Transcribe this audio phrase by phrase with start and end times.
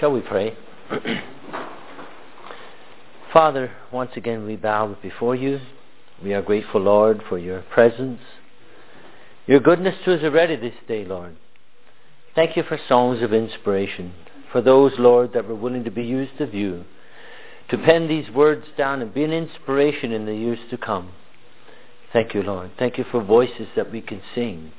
[0.00, 0.56] Shall we pray?
[3.32, 5.60] Father, once again we bow before you.
[6.22, 8.20] We are grateful, Lord, for your presence,
[9.46, 11.36] your goodness to us already this day, Lord.
[12.34, 14.14] Thank you for songs of inspiration,
[14.50, 16.84] for those, Lord, that were willing to be used of you,
[17.70, 21.12] to pen these words down and be an inspiration in the years to come.
[22.12, 22.72] Thank you, Lord.
[22.78, 24.72] Thank you for voices that we can sing.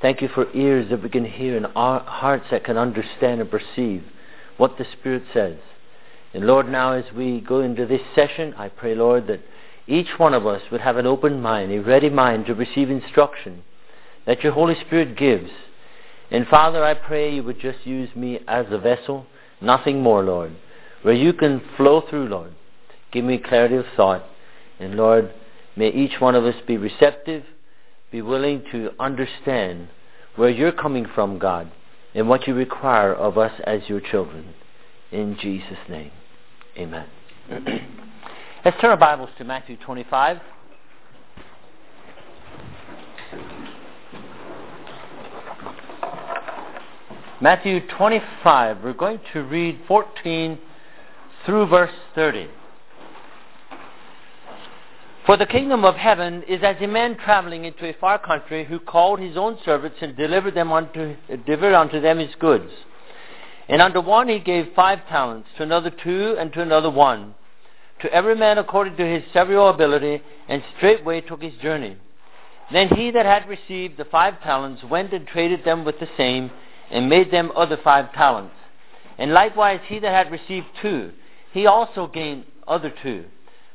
[0.00, 4.04] Thank you for ears that we can hear and hearts that can understand and perceive
[4.56, 5.56] what the Spirit says.
[6.32, 9.40] And Lord, now as we go into this session, I pray, Lord, that
[9.86, 13.62] each one of us would have an open mind, a ready mind to receive instruction
[14.26, 15.50] that your Holy Spirit gives.
[16.30, 19.26] And Father, I pray you would just use me as a vessel,
[19.60, 20.52] nothing more, Lord,
[21.02, 22.54] where you can flow through, Lord.
[23.12, 24.24] Give me clarity of thought.
[24.80, 25.32] And Lord,
[25.76, 27.44] may each one of us be receptive,
[28.10, 29.88] be willing to understand
[30.36, 31.70] where you're coming from, God,
[32.14, 34.54] and what you require of us as your children.
[35.10, 36.10] In Jesus' name,
[36.76, 37.06] amen.
[38.64, 40.38] Let's turn our Bibles to Matthew 25.
[47.40, 48.82] Matthew 25.
[48.82, 50.58] We're going to read 14
[51.44, 52.48] through verse 30.
[55.26, 58.78] For the kingdom of heaven is as a man traveling into a far country who
[58.78, 62.70] called his own servants and delivered them unto, delivered unto them his goods.
[63.66, 67.34] And unto one he gave five talents, to another two, and to another one,
[68.02, 71.96] to every man according to his several ability, and straightway took his journey.
[72.70, 76.50] Then he that had received the five talents went and traded them with the same,
[76.90, 78.54] and made them other five talents.
[79.16, 81.12] And likewise he that had received two,
[81.52, 83.24] he also gained other two.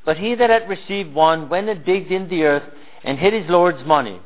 [0.06, 2.64] But he that had received one went and digged in the earth
[3.04, 4.20] and hid his Lord's money.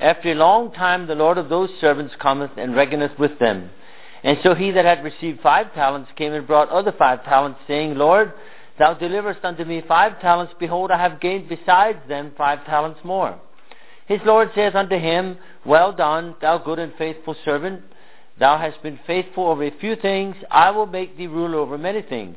[0.00, 3.70] After a long time the Lord of those servants cometh and reckoneth with them.
[4.22, 7.94] And so he that had received five talents came and brought other five talents, saying,
[7.94, 8.32] Lord,
[8.78, 10.54] thou deliverest unto me five talents.
[10.58, 13.38] Behold, I have gained besides them five talents more.
[14.06, 17.82] His Lord saith unto him, Well done, thou good and faithful servant.
[18.38, 20.36] Thou hast been faithful over a few things.
[20.50, 22.36] I will make thee ruler over many things.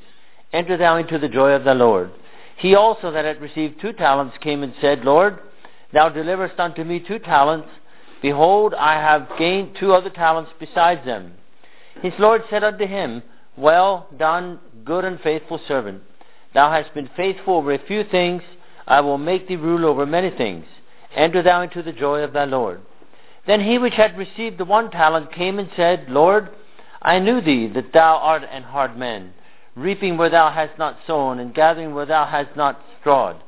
[0.52, 2.12] Enter thou into the joy of the Lord.
[2.62, 5.40] He also that had received two talents came and said, Lord,
[5.94, 7.68] thou deliverest unto me two talents.
[8.22, 11.34] Behold, I have gained two other talents besides them.
[12.04, 13.24] His Lord said unto him,
[13.58, 16.04] Well done, good and faithful servant.
[16.54, 18.44] Thou hast been faithful over a few things.
[18.88, 20.66] I will make thee rule over many things.
[21.16, 22.82] Enter thou into the joy of thy Lord.
[23.48, 26.50] Then he which had received the one talent came and said, Lord,
[27.02, 29.34] I knew thee that thou art an hard man
[29.76, 33.42] reaping where thou hast not sown, and gathering where thou hast not strawed.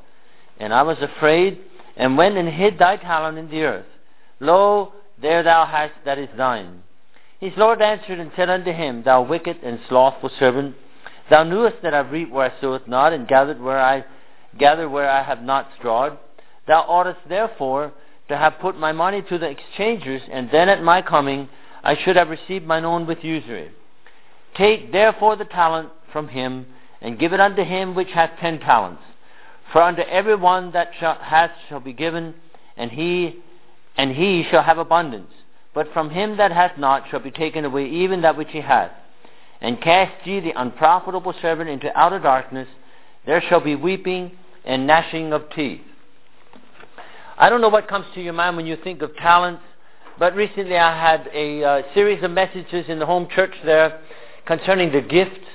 [0.58, 1.58] And I was afraid,
[1.96, 3.86] and went and hid thy talent in the earth.
[4.40, 6.82] Lo, there thou hast that is thine.
[7.40, 10.76] His Lord answered and said unto him, Thou wicked and slothful servant,
[11.30, 14.04] thou knewest that I reap where I soweth not, and gathered where I
[14.58, 16.18] gathered where I have not strawed.
[16.66, 17.92] Thou oughtest therefore
[18.28, 21.48] to have put my money to the exchangers, and then at my coming
[21.82, 23.70] I should have received mine own with usury.
[24.56, 26.64] Take therefore the talent from him,
[27.02, 29.02] and give it unto him which hath ten talents.
[29.72, 32.34] For unto every one that shall, hath shall be given,
[32.78, 33.42] and he
[33.96, 35.30] and he shall have abundance.
[35.74, 38.92] But from him that hath not shall be taken away even that which he hath.
[39.60, 42.68] And cast ye the unprofitable servant into outer darkness.
[43.26, 44.32] There shall be weeping
[44.64, 45.80] and gnashing of teeth.
[47.36, 49.62] I don't know what comes to your mind when you think of talents,
[50.18, 54.00] but recently I had a uh, series of messages in the home church there
[54.46, 55.46] concerning the gifts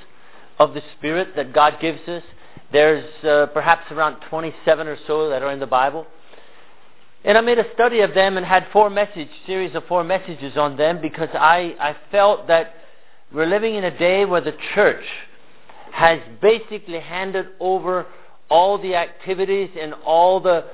[0.59, 2.23] of the Spirit that God gives us.
[2.71, 6.05] There's uh, perhaps around 27 or so that are in the Bible.
[7.23, 10.55] And I made a study of them and had four message series of four messages
[10.55, 12.73] on them because I, I felt that
[13.33, 15.03] we're living in a day where the church
[15.91, 18.05] has basically handed over
[18.49, 20.65] all the activities and all the,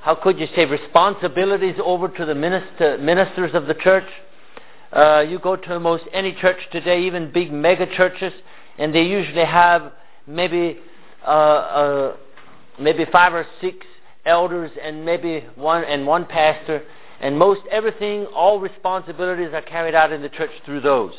[0.00, 4.08] how could you say, responsibilities over to the minister, ministers of the church.
[4.92, 8.32] Uh, you go to almost any church today, even big mega churches,
[8.80, 9.92] and they usually have
[10.26, 10.78] maybe
[11.24, 12.16] uh, uh,
[12.80, 13.86] maybe five or six
[14.24, 16.82] elders and maybe one and one pastor,
[17.20, 21.12] and most everything, all responsibilities are carried out in the church through those.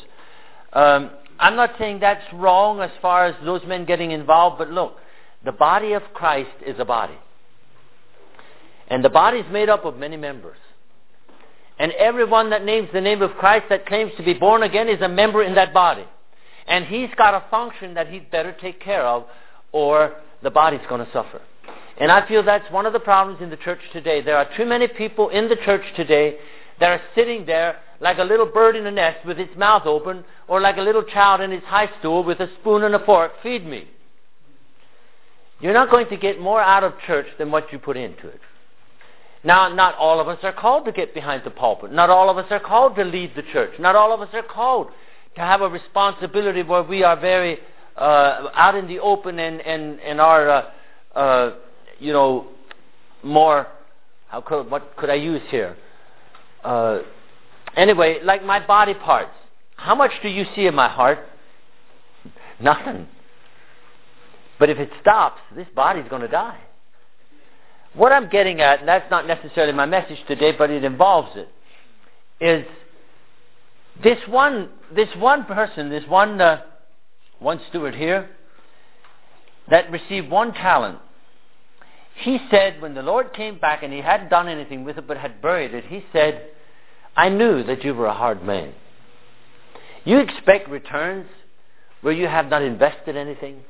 [0.72, 4.96] Um, I'm not saying that's wrong as far as those men getting involved, but look,
[5.44, 7.16] the body of Christ is a body.
[8.88, 10.58] And the body is made up of many members.
[11.78, 15.00] And everyone that names the name of Christ that claims to be born again is
[15.00, 16.04] a member in that body.
[16.66, 19.24] And he's got a function that he'd better take care of,
[19.72, 21.40] or the body's going to suffer.
[21.98, 24.22] And I feel that's one of the problems in the church today.
[24.22, 26.36] There are too many people in the church today
[26.80, 30.24] that are sitting there like a little bird in a nest with its mouth open,
[30.48, 33.30] or like a little child in its high stool with a spoon and a fork,
[33.42, 33.86] feed me.
[35.60, 38.40] You're not going to get more out of church than what you put into it.
[39.44, 41.92] Now, not all of us are called to get behind the pulpit.
[41.92, 43.72] Not all of us are called to lead the church.
[43.78, 44.88] Not all of us are called
[45.34, 47.58] to have a responsibility where we are very
[47.96, 50.70] uh, out in the open and, and, and are, uh,
[51.14, 51.54] uh,
[51.98, 52.48] you know,
[53.22, 53.66] more,
[54.28, 55.76] how could, what could I use here?
[56.64, 57.00] Uh,
[57.76, 59.32] anyway, like my body parts.
[59.76, 61.18] How much do you see in my heart?
[62.60, 63.08] Nothing.
[64.58, 66.60] But if it stops, this body's going to die.
[67.94, 71.48] What I'm getting at, and that's not necessarily my message today, but it involves it,
[72.40, 72.64] is
[74.02, 76.62] this one, this one person, this one, uh,
[77.38, 78.30] one steward here,
[79.70, 80.98] that received one talent.
[82.14, 85.16] He said when the Lord came back and he hadn't done anything with it but
[85.16, 86.50] had buried it, he said,
[87.16, 88.74] I knew that you were a hard man.
[90.04, 91.26] You expect returns
[92.00, 93.62] where you have not invested anything?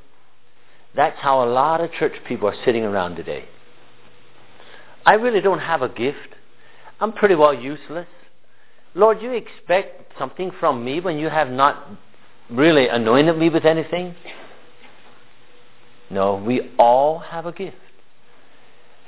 [0.95, 3.45] That's how a lot of church people are sitting around today.
[5.05, 6.17] I really don't have a gift.
[6.99, 8.07] I'm pretty well useless.
[8.95, 11.87] Lord, you expect something from me when you have not
[12.49, 14.15] really anointed me with anything?
[16.09, 17.77] No, we all have a gift.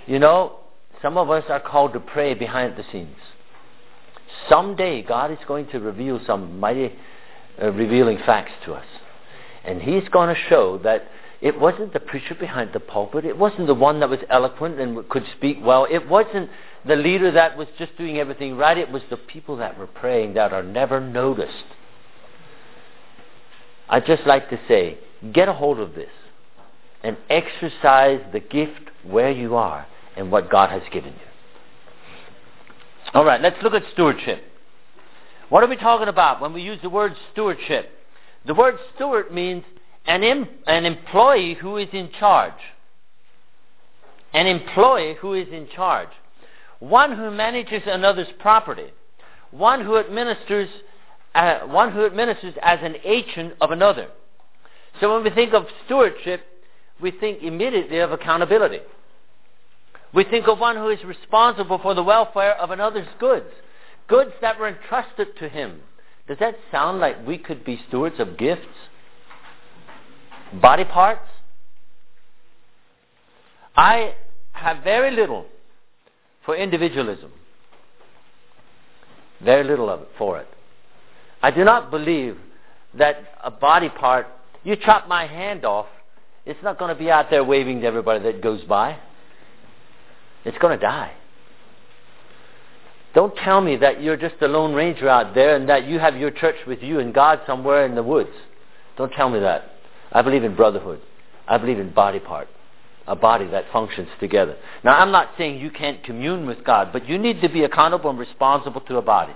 [0.07, 0.57] You know,
[1.02, 3.18] some of us are called to pray behind the scenes.
[4.50, 6.94] Someday God is going to reveal some mighty
[7.62, 8.86] uh, revealing facts to us.
[9.63, 11.08] And He's going to show that
[11.42, 13.25] it wasn't the preacher behind the pulpit.
[13.25, 15.86] It wasn't the one that was eloquent and could speak well.
[15.90, 16.50] It wasn't
[16.88, 18.78] the leader that was just doing everything right.
[18.78, 21.66] It was the people that were praying that are never noticed.
[23.90, 24.98] I'd just like to say,
[25.34, 26.10] get a hold of this
[27.04, 29.86] and exercise the gift where you are
[30.16, 31.20] and what God has given you.
[33.14, 34.44] All right, let's look at stewardship.
[35.50, 37.90] What are we talking about when we use the word stewardship?
[38.46, 39.64] The word steward means
[40.06, 42.54] an, em- an employee who is in charge.
[44.34, 46.10] An employee who is in charge.
[46.80, 48.92] One who manages another's property.
[49.51, 50.69] One who administers,
[51.33, 54.07] uh, one who administers as an agent of another.
[55.00, 56.42] So when we think of stewardship,
[57.01, 58.80] we think immediately of accountability.
[60.13, 63.50] We think of one who is responsible for the welfare of another's goods,
[64.07, 65.81] goods that were entrusted to him.
[66.27, 68.66] Does that sound like we could be stewards of gifts?
[70.54, 71.30] body parts.
[73.75, 74.16] I
[74.54, 75.45] have very little
[76.45, 77.31] for individualism.
[79.44, 80.47] Very little of it for it.
[81.42, 82.38] I do not believe
[82.97, 84.27] that a body part,
[84.63, 85.88] you chop my hand off,
[86.45, 88.97] it's not going to be out there waving to everybody that goes by.
[90.45, 91.12] It's going to die.
[93.15, 96.18] Don't tell me that you're just a lone ranger out there and that you have
[96.18, 98.30] your church with you and God somewhere in the woods.
[98.98, 99.71] Don't tell me that.
[100.12, 101.01] I believe in brotherhood.
[101.48, 102.48] I believe in body part,
[103.07, 104.56] a body that functions together.
[104.84, 108.10] Now, I'm not saying you can't commune with God, but you need to be accountable
[108.10, 109.34] and responsible to a body.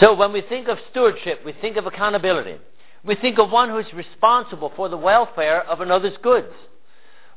[0.00, 2.58] So when we think of stewardship, we think of accountability.
[3.04, 6.52] We think of one who is responsible for the welfare of another's goods.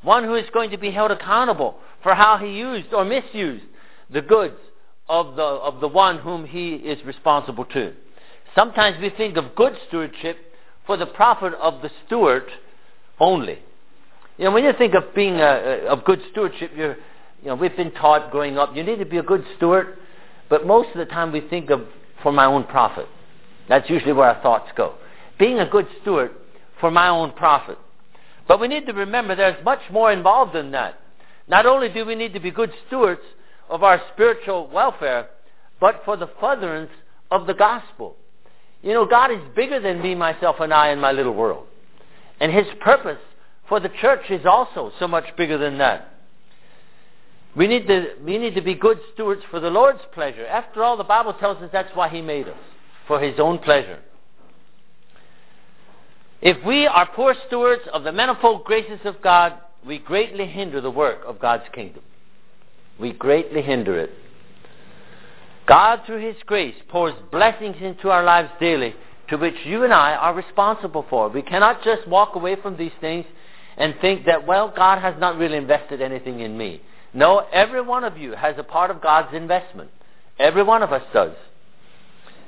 [0.02, 3.64] One who is going to be held accountable for how he used or misused
[4.10, 4.58] the goods
[5.08, 7.94] of the, of the one whom he is responsible to.
[8.56, 10.38] Sometimes we think of good stewardship
[10.86, 12.44] for the profit of the steward
[13.22, 13.60] only.
[14.38, 16.98] You know, when you think of being a, of good stewardship, you're,
[17.42, 19.98] you know, we've been taught growing up, you need to be a good steward,
[20.50, 21.82] but most of the time we think of
[22.22, 23.06] for my own profit.
[23.70, 24.96] That's usually where our thoughts go.
[25.40, 26.32] Being a good steward
[26.80, 27.78] for my own profit.
[28.48, 31.00] But we need to remember there's much more involved in that.
[31.48, 33.22] Not only do we need to be good stewards
[33.70, 35.30] of our spiritual welfare,
[35.80, 36.92] but for the furtherance
[37.30, 38.16] of the gospel.
[38.82, 41.68] You know, God is bigger than me, myself, and I in my little world.
[42.42, 43.20] And His purpose
[43.70, 46.10] for the church is also so much bigger than that.
[47.56, 50.46] We need to, we need to be good stewards for the Lord's pleasure.
[50.48, 52.58] After all, the Bible tells us that's why He made us,
[53.08, 54.00] for His own pleasure.
[56.42, 59.54] If we are poor stewards of the manifold graces of God,
[59.86, 62.02] we greatly hinder the work of God's kingdom.
[63.00, 64.12] We greatly hinder it.
[65.68, 68.96] God, through His grace, pours blessings into our lives daily,
[69.32, 71.30] to which you and I are responsible for.
[71.30, 73.26] We cannot just walk away from these things
[73.78, 76.82] and think that, well, God has not really invested anything in me.
[77.14, 79.90] No, every one of you has a part of God's investment.
[80.38, 81.32] Every one of us does.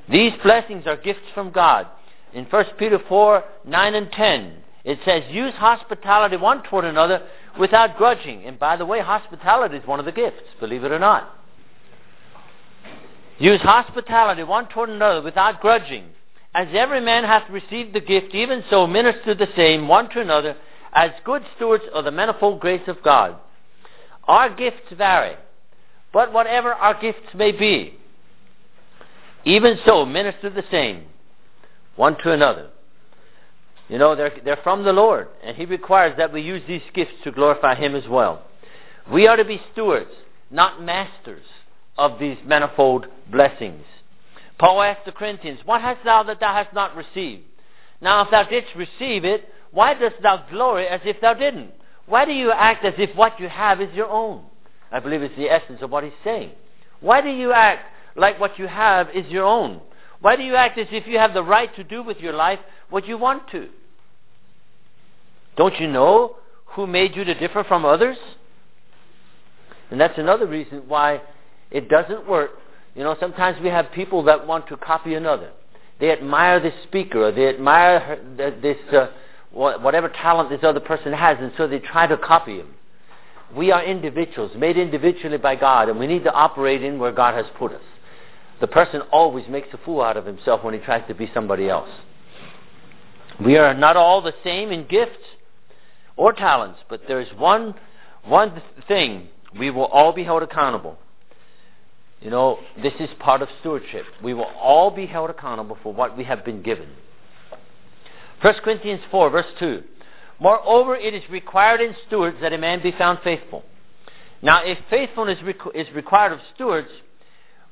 [0.09, 1.87] These blessings are gifts from God.
[2.33, 7.25] In 1 Peter 4, 9 and 10, it says, use hospitality one toward another
[7.57, 8.43] without grudging.
[8.43, 11.29] And by the way, hospitality is one of the gifts, believe it or not.
[13.39, 16.09] Use hospitality one toward another without grudging.
[16.53, 20.55] As every man hath received the gift, even so minister the same one to another
[20.93, 23.35] as good stewards of the manifold grace of God.
[24.25, 25.35] Our gifts vary,
[26.11, 27.95] but whatever our gifts may be,
[29.43, 31.03] even so minister the same
[31.95, 32.69] one to another.
[33.89, 37.15] You know, they're, they're from the Lord, and He requires that we use these gifts
[37.23, 38.43] to glorify Him as well.
[39.11, 40.11] We are to be stewards,
[40.49, 41.43] not masters
[41.97, 43.83] of these manifold blessings.
[44.59, 47.43] Paul asked the Corinthians, What hast thou that thou hast not received?
[48.01, 51.71] Now, if thou didst receive it, why dost thou glory as if thou didn't?
[52.05, 54.43] Why do you act as if what you have is your own?
[54.91, 56.51] I believe it's the essence of what he's saying.
[56.99, 59.81] Why do you act like what you have is your own?
[60.21, 62.59] Why do you act as if you have the right to do with your life
[62.89, 63.69] what you want to?
[65.55, 68.17] Don't you know who made you to differ from others?
[69.91, 71.21] And that's another reason why
[71.71, 72.51] it doesn't work.
[72.95, 75.51] You know, sometimes we have people that want to copy another.
[75.99, 79.07] They admire this speaker, or they admire her, this uh,
[79.51, 82.73] whatever talent this other person has, and so they try to copy him.
[83.55, 87.35] We are individuals, made individually by God, and we need to operate in where God
[87.35, 87.81] has put us.
[88.61, 91.69] The person always makes a fool out of himself when he tries to be somebody
[91.69, 91.89] else.
[93.43, 95.17] We are not all the same in gifts
[96.15, 97.75] or talents, but there is one,
[98.25, 100.97] one thing we will all be held accountable.
[102.23, 104.05] You know, this is part of stewardship.
[104.23, 106.87] We will all be held accountable for what we have been given.
[108.41, 109.83] 1 Corinthians 4, verse 2.
[110.39, 113.63] Moreover, it is required in stewards that a man be found faithful.
[114.41, 115.39] Now, if faithfulness
[115.75, 116.87] is required of stewards,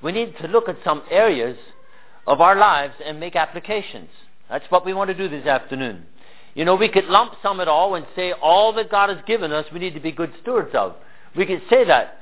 [0.01, 1.57] we need to look at sum areas
[2.27, 4.09] of our lives and make applications.
[4.49, 6.05] That's what we want to do this afternoon.
[6.55, 9.53] You know, we could lump some it all and say all that God has given
[9.53, 10.95] us we need to be good stewards of.
[11.37, 12.17] We could say that.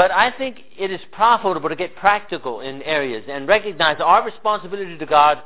[0.00, 4.96] But I think it is profitable to get practical in areas and recognize our responsibility
[4.96, 5.42] to God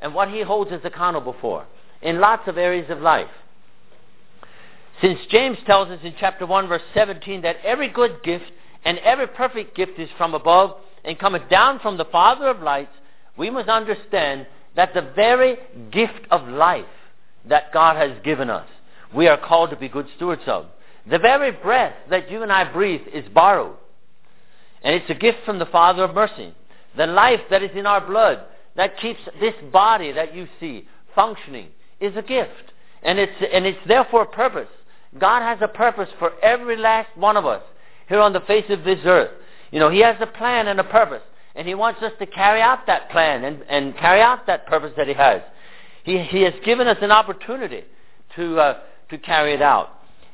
[0.00, 1.66] and what He holds us accountable for
[2.00, 3.28] in lots of areas of life.
[5.02, 8.50] Since James tells us in chapter 1 verse 17 that every good gift
[8.82, 12.96] and every perfect gift is from above and cometh down from the Father of lights,
[13.36, 15.58] we must understand that the very
[15.92, 16.86] gift of life
[17.44, 18.68] that God has given us,
[19.14, 20.64] we are called to be good stewards of.
[21.10, 23.76] The very breath that you and I breathe is borrowed.
[24.82, 26.54] And it's a gift from the Father of mercy.
[26.96, 28.40] The life that is in our blood
[28.76, 31.68] that keeps this body that you see functioning
[32.00, 32.72] is a gift.
[33.02, 34.68] And it's, and it's there for a purpose.
[35.18, 37.62] God has a purpose for every last one of us
[38.08, 39.30] here on the face of this earth.
[39.70, 41.22] You know, He has a plan and a purpose.
[41.54, 44.92] And He wants us to carry out that plan and, and carry out that purpose
[44.96, 45.42] that He has.
[46.04, 47.82] He, he has given us an opportunity
[48.36, 48.80] to, uh,
[49.10, 49.90] to carry it out.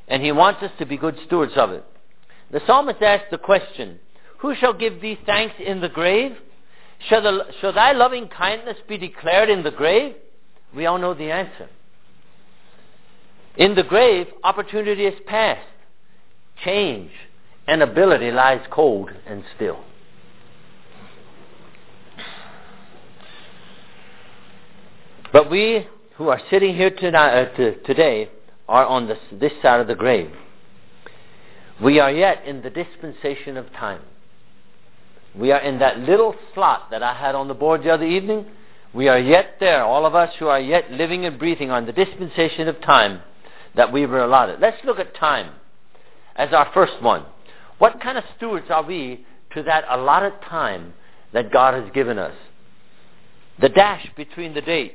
[0.07, 1.85] And He wants us to be good stewards of it.
[2.51, 3.99] The psalmist asked the question,
[4.45, 6.37] who shall give thee thanks in the grave?
[7.09, 10.17] Shall, the, shall thy loving kindness be declared in the grave?
[10.77, 11.71] We all know the answer.
[13.57, 15.67] In the grave, opportunity is past.
[16.63, 17.11] Change
[17.67, 19.83] and ability lies cold and still.
[25.33, 28.29] But we who are sitting here tonight, uh, today
[28.69, 30.31] are on this, this side of the grave.
[31.83, 34.03] We are yet in the dispensation of time.
[35.38, 38.47] We are in that little slot that I had on the board the other evening.
[38.93, 41.93] We are yet there, all of us who are yet living and breathing on the
[41.93, 43.21] dispensation of time
[43.75, 44.61] that we were allotted.
[44.61, 45.53] Let's look at time
[46.37, 47.25] as our first one.
[47.79, 50.95] What kind of stewards are we to that allotted time
[51.33, 52.35] that God has given us?
[53.61, 54.95] The dash between the dates.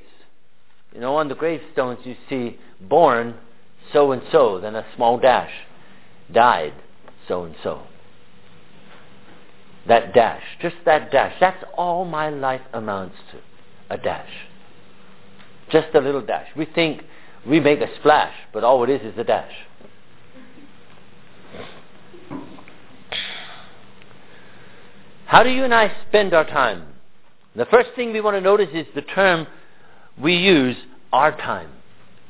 [0.94, 3.36] You know, on the gravestones you see born
[3.92, 5.52] so and so, then a small dash.
[6.32, 6.74] Died
[7.28, 7.82] so and so.
[9.88, 11.36] That dash, just that dash.
[11.40, 13.40] That's all my life amounts to.
[13.90, 14.30] A dash.
[15.72, 16.48] Just a little dash.
[16.56, 17.04] We think
[17.48, 19.54] we make a splash, but all it is is a dash.
[25.26, 26.88] How do you and I spend our time?
[27.56, 29.48] The first thing we want to notice is the term
[30.20, 30.76] we use,
[31.14, 31.70] our time.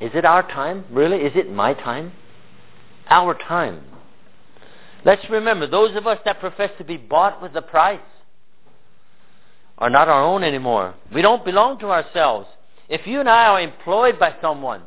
[0.00, 0.84] Is it our time?
[0.90, 1.18] Really?
[1.18, 2.12] Is it my time?
[3.08, 3.82] Our time.
[5.04, 8.00] Let's remember, those of us that profess to be bought with a price
[9.78, 10.94] are not our own anymore.
[11.12, 12.46] We don't belong to ourselves.
[12.88, 14.82] If you and I are employed by someone,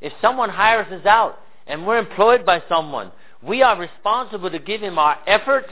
[0.00, 3.10] if someone hires us out and we're employed by someone,
[3.42, 5.70] we are responsible to give him our efforts,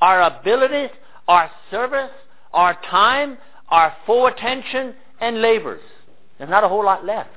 [0.00, 0.90] our abilities,
[1.26, 2.10] our service,
[2.52, 5.80] our time, our full attention, and labors.
[6.38, 7.30] There's not a whole lot left.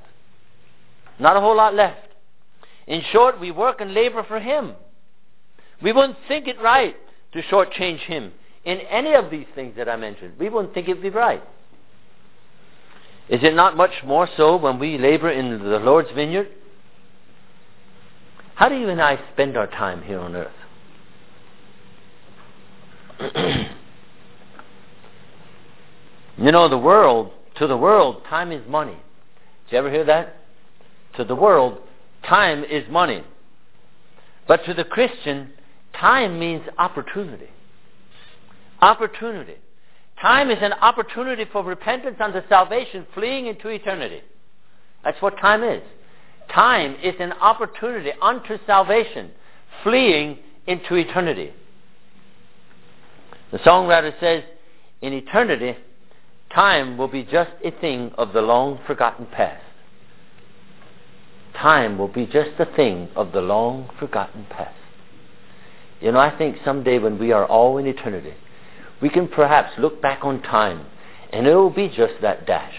[1.20, 2.08] Not a whole lot left.
[2.88, 4.74] In short, we work and labor for him.
[5.86, 6.96] We wouldn't think it right
[7.34, 8.32] to shortchange him
[8.66, 11.44] in any of these things that I mentioned, we wouldn't think it would be right.
[13.30, 16.48] Is it not much more so when we labor in the Lord's vineyard?
[18.56, 20.52] How do you and I spend our time here on earth?
[26.40, 28.98] you know, the world, to the world, time is money.
[29.66, 30.38] Did you ever hear that?
[31.18, 31.78] To the world,
[32.28, 33.24] time is money.
[34.48, 35.52] But to the Christian,
[36.00, 37.50] time means opportunity.
[38.82, 39.56] Opportunity.
[40.22, 44.22] Time is an opportunity for repentance unto salvation, fleeing into eternity.
[45.04, 45.82] That's what time is.
[46.54, 49.32] Time is an opportunity unto salvation,
[49.84, 51.52] fleeing into eternity.
[53.52, 54.44] The songwriter says,
[55.02, 55.76] in eternity,
[56.54, 59.64] time will be just a thing of the long forgotten past.
[61.56, 64.76] Time will be just a thing of the long forgotten past.
[66.06, 68.36] You know, I think someday when we are all in eternity,
[69.02, 70.86] we can perhaps look back on time
[71.34, 72.76] and it will be just that dash,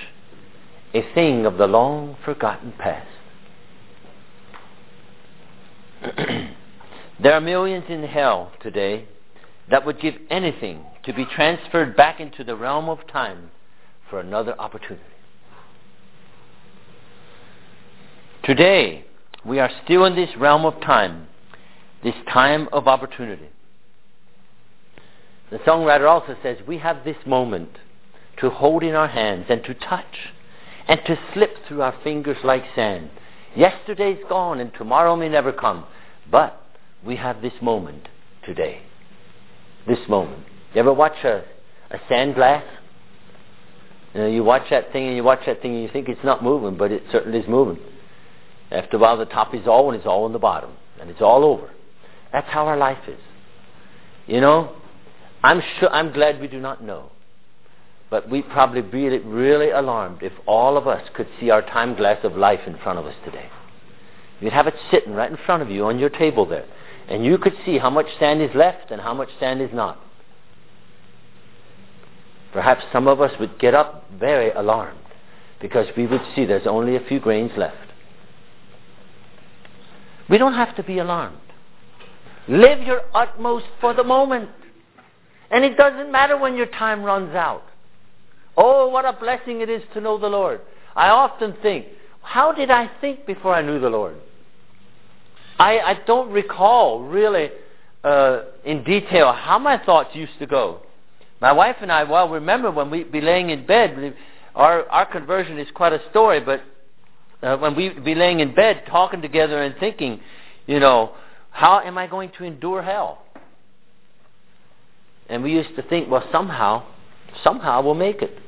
[0.95, 3.09] a thing of the long forgotten past.
[7.21, 9.09] there are millions in hell today
[9.71, 13.51] that would give anything to be transferred back into the realm of time
[14.09, 15.03] for another opportunity.
[18.45, 19.05] Today,
[19.45, 21.27] we are still in this realm of time,
[22.03, 23.49] this time of opportunity.
[25.51, 27.79] The songwriter also says we have this moment
[28.39, 30.33] to hold in our hands and to touch
[30.89, 33.11] and to slip through our fingers like sand.
[33.55, 35.85] Yesterday's gone and tomorrow may never come,
[36.31, 36.63] but
[37.05, 38.09] we have this moment
[38.45, 38.83] today.
[39.87, 40.45] This moment.
[40.75, 41.45] You ever watch a,
[41.91, 42.65] a sand glass?
[44.13, 46.25] You know, you watch that thing and you watch that thing and you think it's
[46.25, 47.79] not moving, but it certainly is moving.
[48.71, 51.21] After a while, the top is all and it's all in the bottom, and it's
[51.21, 51.71] all over.
[52.37, 53.19] That's how our life is.
[54.27, 54.77] You know,
[55.43, 57.11] I'm sure, I'm glad we do not know.
[58.11, 62.19] But we'd probably be really alarmed if all of us could see our time glass
[62.25, 63.49] of life in front of us today.
[64.39, 66.67] You'd have it sitting right in front of you on your table there.
[67.09, 69.99] And you could see how much sand is left and how much sand is not.
[72.53, 74.99] Perhaps some of us would get up very alarmed
[75.63, 77.79] because we would see there's only a few grains left.
[80.29, 81.39] We don't have to be alarmed.
[82.49, 84.51] Live your utmost for the moment.
[85.51, 87.65] And it doesn't matter when your time runs out.
[88.57, 90.61] Oh, what a blessing it is to know the Lord.
[90.95, 91.87] I often think,
[92.23, 94.17] how did I think before I knew the Lord?
[95.59, 97.51] I, I don't recall really
[98.03, 100.81] uh, in detail how my thoughts used to go.
[101.41, 104.15] My wife and I, well, remember when we'd be laying in bed,
[104.55, 106.63] our, our conversion is quite a story, but
[107.43, 110.21] uh, when we'd be laying in bed talking together and thinking,
[110.67, 111.13] you know,
[111.57, 113.23] how am I going to endure hell?
[115.27, 116.85] And we used to think, well, somehow,
[117.43, 118.39] somehow we'll make it.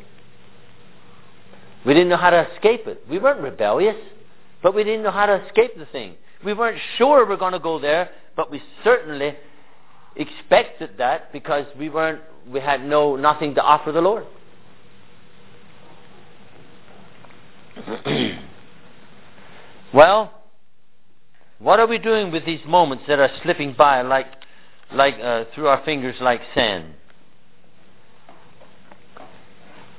[1.87, 3.03] We didn't know how to escape it.
[3.09, 3.97] We weren't rebellious,
[4.63, 6.17] but we didn't know how to escape the thing.
[6.45, 9.35] We weren't sure we are going to go there, but we certainly
[10.15, 14.27] expected that because we weren't we had no nothing to offer the Lord.
[19.95, 20.38] well,
[21.59, 24.27] what are we doing with these moments that are slipping by like
[24.93, 26.95] like uh, through our fingers like sand?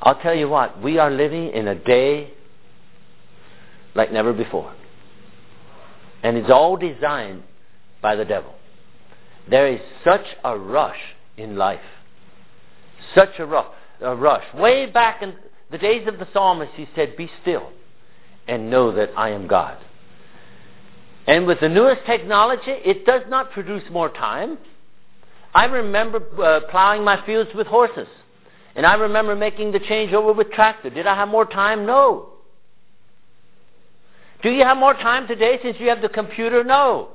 [0.01, 2.31] I'll tell you what, we are living in a day
[3.95, 4.73] like never before.
[6.23, 7.43] And it's all designed
[8.01, 8.53] by the devil.
[9.49, 10.99] There is such a rush
[11.37, 11.79] in life.
[13.15, 13.67] Such a, rush.
[14.01, 14.43] a rush.
[14.53, 15.33] Way back in
[15.71, 17.69] the days of the psalmist, he said, Be still
[18.47, 19.77] and know that I am God.
[21.29, 24.57] And with the newest technology, it does not produce more time.
[25.53, 28.07] I remember uh, plowing my fields with horses.
[28.75, 30.89] And I remember making the changeover with tractor.
[30.89, 31.85] Did I have more time?
[31.85, 32.29] No.
[34.41, 36.63] Do you have more time today since you have the computer?
[36.63, 37.09] No.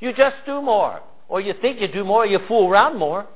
[0.00, 1.02] You just do more.
[1.28, 3.26] Or you think you do more, you fool around more.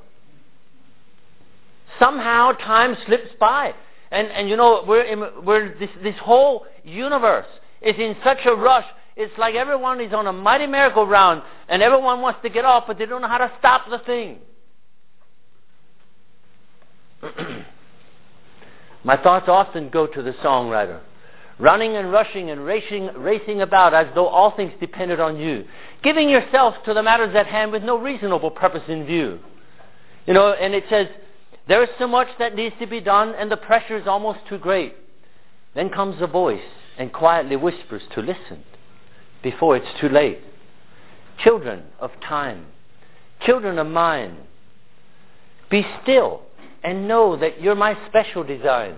[1.99, 3.75] Somehow time slips by.
[4.09, 7.45] And, and you know, we're, in, we're this, this whole universe
[7.83, 8.85] is in such a rush.
[9.15, 12.97] It's like everyone is on a mighty merry-go-round and everyone wants to get off, but
[12.97, 14.39] they don't know how to stop the thing.
[19.03, 21.01] My thoughts often go to the songwriter
[21.59, 25.65] running and rushing and racing, racing about as though all things depended on you,
[26.01, 29.39] giving yourself to the matters at hand with no reasonable purpose in view.
[30.25, 31.07] You know, and it says,
[31.67, 34.57] there is so much that needs to be done, and the pressure is almost too
[34.57, 34.95] great.
[35.75, 36.61] Then comes a voice
[36.97, 38.63] and quietly whispers to listen
[39.41, 40.39] before it's too late.
[41.43, 42.65] Children of time,
[43.45, 44.37] children of mine,
[45.69, 46.41] Be still
[46.83, 48.95] and know that you're my special design.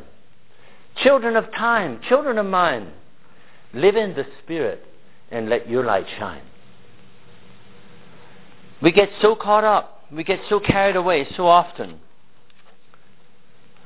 [1.04, 2.91] Children of time, children of mine,
[3.73, 4.84] live in the Spirit
[5.30, 6.43] and let your light shine.
[8.82, 11.99] We get so caught up, we get so carried away so often.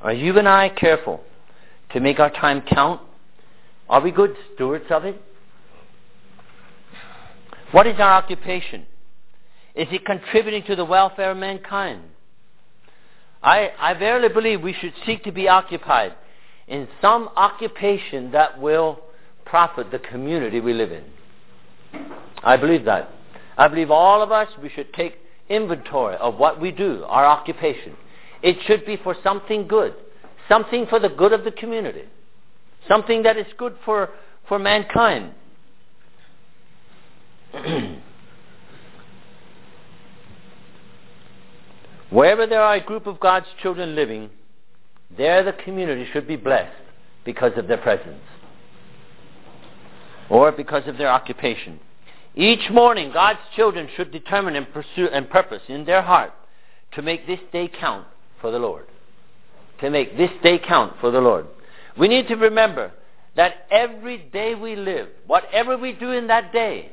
[0.02, 1.22] Are you and I careful
[1.92, 3.00] to make our time count?
[3.88, 5.20] Are we good stewards of it?
[7.72, 8.86] What is our occupation?
[9.74, 12.02] Is it contributing to the welfare of mankind?
[13.42, 16.14] I, I verily believe we should seek to be occupied
[16.68, 19.00] in some occupation that will
[19.44, 21.04] profit the community we live in.
[22.42, 23.10] I believe that.
[23.56, 25.16] I believe all of us, we should take
[25.48, 27.94] inventory of what we do, our occupation.
[28.42, 29.94] It should be for something good,
[30.48, 32.04] something for the good of the community,
[32.88, 34.10] something that is good for,
[34.48, 35.32] for mankind.
[42.10, 44.30] Wherever there are a group of God's children living,
[45.16, 46.72] there the community should be blessed
[47.24, 48.22] because of their presence
[50.30, 51.80] or because of their occupation.
[52.34, 56.32] Each morning, God's children should determine and pursue and purpose in their heart
[56.92, 58.06] to make this day count
[58.40, 58.86] for the Lord.
[59.80, 61.46] To make this day count for the Lord.
[61.98, 62.92] We need to remember
[63.36, 66.92] that every day we live, whatever we do in that day,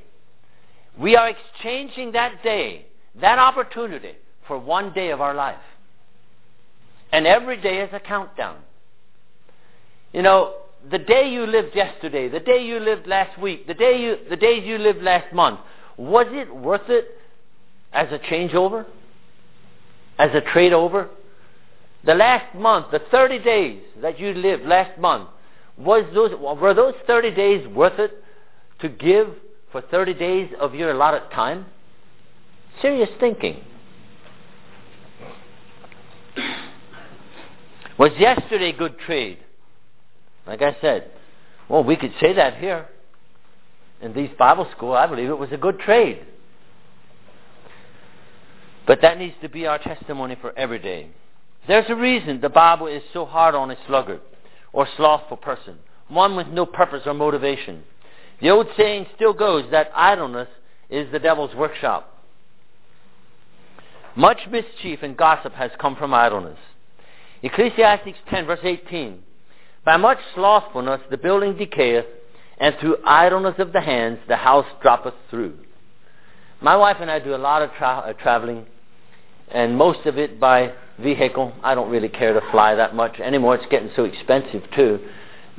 [0.99, 2.86] we are exchanging that day,
[3.19, 4.13] that opportunity,
[4.47, 5.58] for one day of our life.
[7.12, 8.58] And every day is a countdown.
[10.12, 10.53] You know,
[10.89, 14.36] the day you lived yesterday, the day you lived last week, the day you the
[14.36, 15.60] days you lived last month,
[15.97, 17.06] was it worth it
[17.93, 18.86] as a changeover?
[20.17, 21.10] As a trade over?
[22.06, 25.29] The last month, the 30 days that you lived last month,
[25.77, 28.12] was those were those 30 days worth it
[28.79, 29.29] to give
[29.74, 31.66] for 30 days of your allotted time?
[32.82, 33.62] Serious thinking.
[38.00, 39.40] Was yesterday good trade?
[40.48, 41.12] Like I said,
[41.68, 42.88] well, we could say that here.
[44.02, 46.26] In these Bible school, I believe it was a good trade.
[48.86, 51.08] But that needs to be our testimony for every day.
[51.68, 54.20] There's a reason the Bible is so hard on a sluggard
[54.74, 55.78] or slothful person,
[56.10, 57.84] one with no purpose or motivation.
[58.43, 60.49] The old saying still goes that idleness
[60.89, 62.10] is the devil's workshop.
[64.17, 66.60] Much mischief and gossip has come from idleness.
[67.41, 69.23] Ecclesiastes 10 verse 18.
[69.86, 72.06] By much slothfulness the building decayeth,
[72.58, 75.58] and through idleness of the hands the house droppeth through.
[76.62, 78.65] My wife and I do a lot of tra- uh, traveling,
[79.51, 81.53] and most of it by vehicle.
[81.63, 83.56] I don't really care to fly that much anymore.
[83.56, 84.99] It's getting so expensive too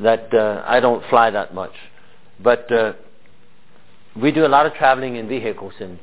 [0.00, 1.72] that uh, I don't fly that much.
[2.42, 2.92] But uh,
[4.20, 5.98] we do a lot of traveling in vehicles, and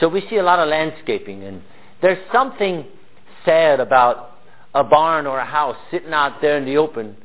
[0.00, 1.42] so we see a lot of landscaping.
[1.44, 1.62] And
[2.02, 2.84] there's something
[3.44, 4.32] sad about
[4.74, 7.16] a barn or a house sitting out there in the open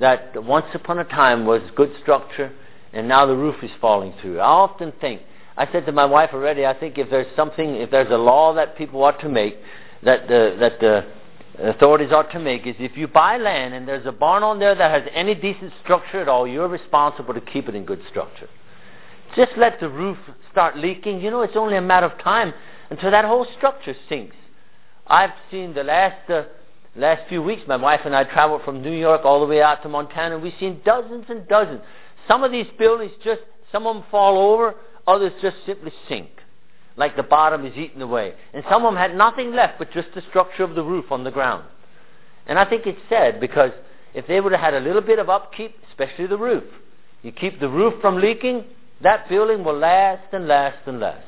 [0.00, 2.50] that once upon a time was good structure
[2.92, 4.38] and now the roof is falling through.
[4.38, 5.20] I often think,
[5.56, 8.54] I said to my wife already, I think if there's something, if there's a law
[8.54, 9.56] that people ought to make,
[10.04, 11.04] that the, that the
[11.58, 14.74] authorities ought to make, is if you buy land and there's a barn on there
[14.74, 18.48] that has any decent structure at all, you're responsible to keep it in good structure.
[19.36, 20.18] Just let the roof
[20.50, 21.20] start leaking.
[21.20, 22.54] You know, it's only a matter of time
[22.90, 24.36] until that whole structure sinks.
[25.06, 26.44] I've seen the last uh,
[26.96, 29.82] last few weeks, my wife and I traveled from New York all the way out
[29.82, 31.80] to Montana, we've seen dozens and dozens.
[32.28, 34.74] Some of these buildings just, some of them fall over,
[35.06, 36.30] others just simply sink,
[36.96, 38.34] like the bottom is eaten away.
[38.52, 41.24] And some of them had nothing left but just the structure of the roof on
[41.24, 41.64] the ground.
[42.46, 43.72] And I think it's sad because
[44.14, 46.64] if they would have had a little bit of upkeep, especially the roof,
[47.22, 48.64] you keep the roof from leaking,
[49.02, 51.26] that building will last and last and last.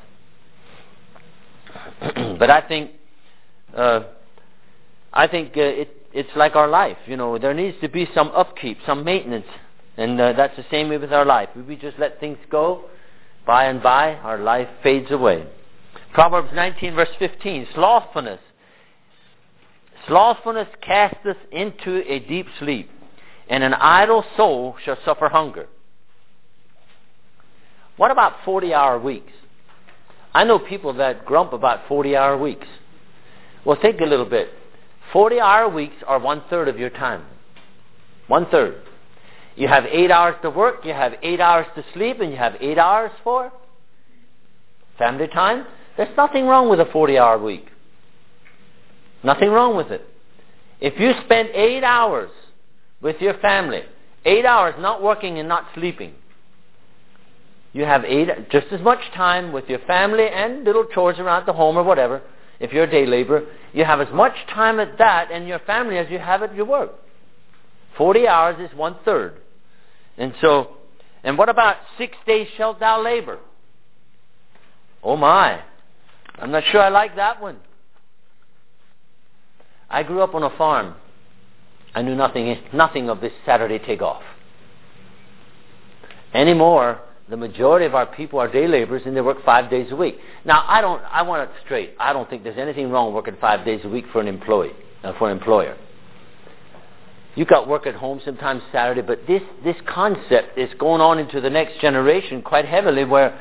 [2.38, 2.92] but I think
[3.74, 4.00] uh,
[5.12, 6.98] I think uh, it, it's like our life.
[7.06, 9.46] You know, there needs to be some upkeep, some maintenance,
[9.96, 11.48] and uh, that's the same with our life.
[11.56, 12.84] If we just let things go,
[13.46, 15.46] by and by, our life fades away.
[16.16, 18.40] Proverbs 19, verse 15: Slothfulness,
[20.08, 22.88] slothfulness casteth into a deep sleep,
[23.50, 25.66] and an idle soul shall suffer hunger.
[27.98, 29.30] What about 40-hour weeks?
[30.32, 32.66] I know people that grump about 40-hour weeks.
[33.66, 34.48] Well, think a little bit.
[35.12, 37.26] 40 hour weeks are one third of your time.
[38.26, 38.80] One third.
[39.54, 42.54] You have eight hours to work, you have eight hours to sleep, and you have
[42.62, 43.52] eight hours for
[44.96, 45.66] family time.
[45.96, 47.66] There's nothing wrong with a 40 hour week.
[49.22, 50.06] Nothing wrong with it.
[50.80, 52.30] If you spend eight hours
[53.00, 53.82] with your family,
[54.24, 56.14] eight hours not working and not sleeping,
[57.72, 61.52] you have eight, just as much time with your family and little chores around the
[61.52, 62.22] home or whatever.
[62.58, 65.98] if you're a day laborer, you have as much time at that and your family
[65.98, 66.92] as you have at your work.
[67.98, 69.40] 40 hours is one third.
[70.16, 70.76] And so,
[71.22, 73.38] and what about six days shalt thou labor?
[75.02, 75.62] Oh my.
[76.38, 77.56] I'm not sure I like that one.
[79.88, 80.94] I grew up on a farm.
[81.94, 84.22] I knew nothing, nothing of this Saturday takeoff.
[86.34, 89.96] Anymore, the majority of our people are day laborers and they work five days a
[89.96, 90.18] week.
[90.44, 91.94] Now, I don't, I want it straight.
[91.98, 94.72] I don't think there's anything wrong working five days a week for an employee,
[95.02, 95.76] uh, for an employer.
[97.34, 101.40] You got work at home sometimes Saturday, but this, this concept is going on into
[101.40, 103.38] the next generation quite heavily where,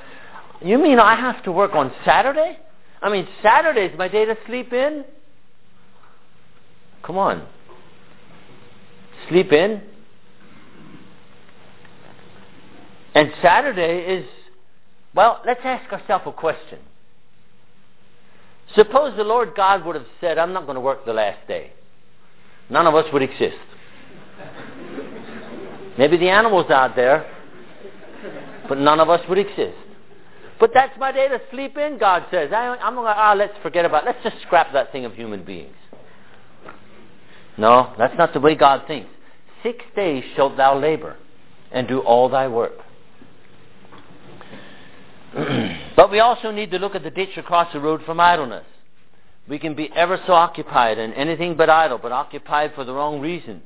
[0.63, 2.57] you mean I have to work on Saturday?
[3.05, 5.05] I mean, Saturday is my day to sleep in?
[7.03, 7.47] Come on.
[9.29, 9.79] Sleep in?
[13.13, 14.25] And Saturday is,
[15.13, 16.79] well, let's ask ourselves a question.
[18.73, 21.73] Suppose the Lord God would have said, I'm not going to work the last day.
[22.71, 23.55] None of us would exist.
[25.99, 27.31] Maybe the animals out there,
[28.67, 29.77] but none of us would exist.
[30.59, 32.51] But that's my day to sleep in, God says.
[32.53, 34.07] I, am to, ah, let's forget about it.
[34.07, 35.75] Let's just scrap that thing of human beings.
[37.57, 39.09] No, that's not the way God thinks.
[39.63, 41.17] Six days shalt thou labor
[41.71, 42.73] and do all thy work.
[45.95, 48.65] but we also need to look at the ditch across the road from idleness.
[49.47, 53.19] We can be ever so occupied and anything but idle, but occupied for the wrong
[53.19, 53.61] reason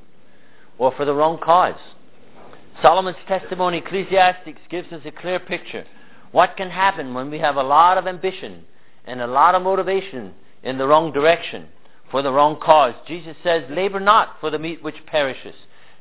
[0.78, 1.78] or for the wrong cause.
[2.82, 5.86] Solomon's testimony, Ecclesiastics, gives us a clear picture.
[6.32, 8.64] What can happen when we have a lot of ambition
[9.04, 11.68] and a lot of motivation in the wrong direction
[12.10, 12.94] for the wrong cause?
[13.06, 15.54] Jesus says, labor not for the meat which perishes.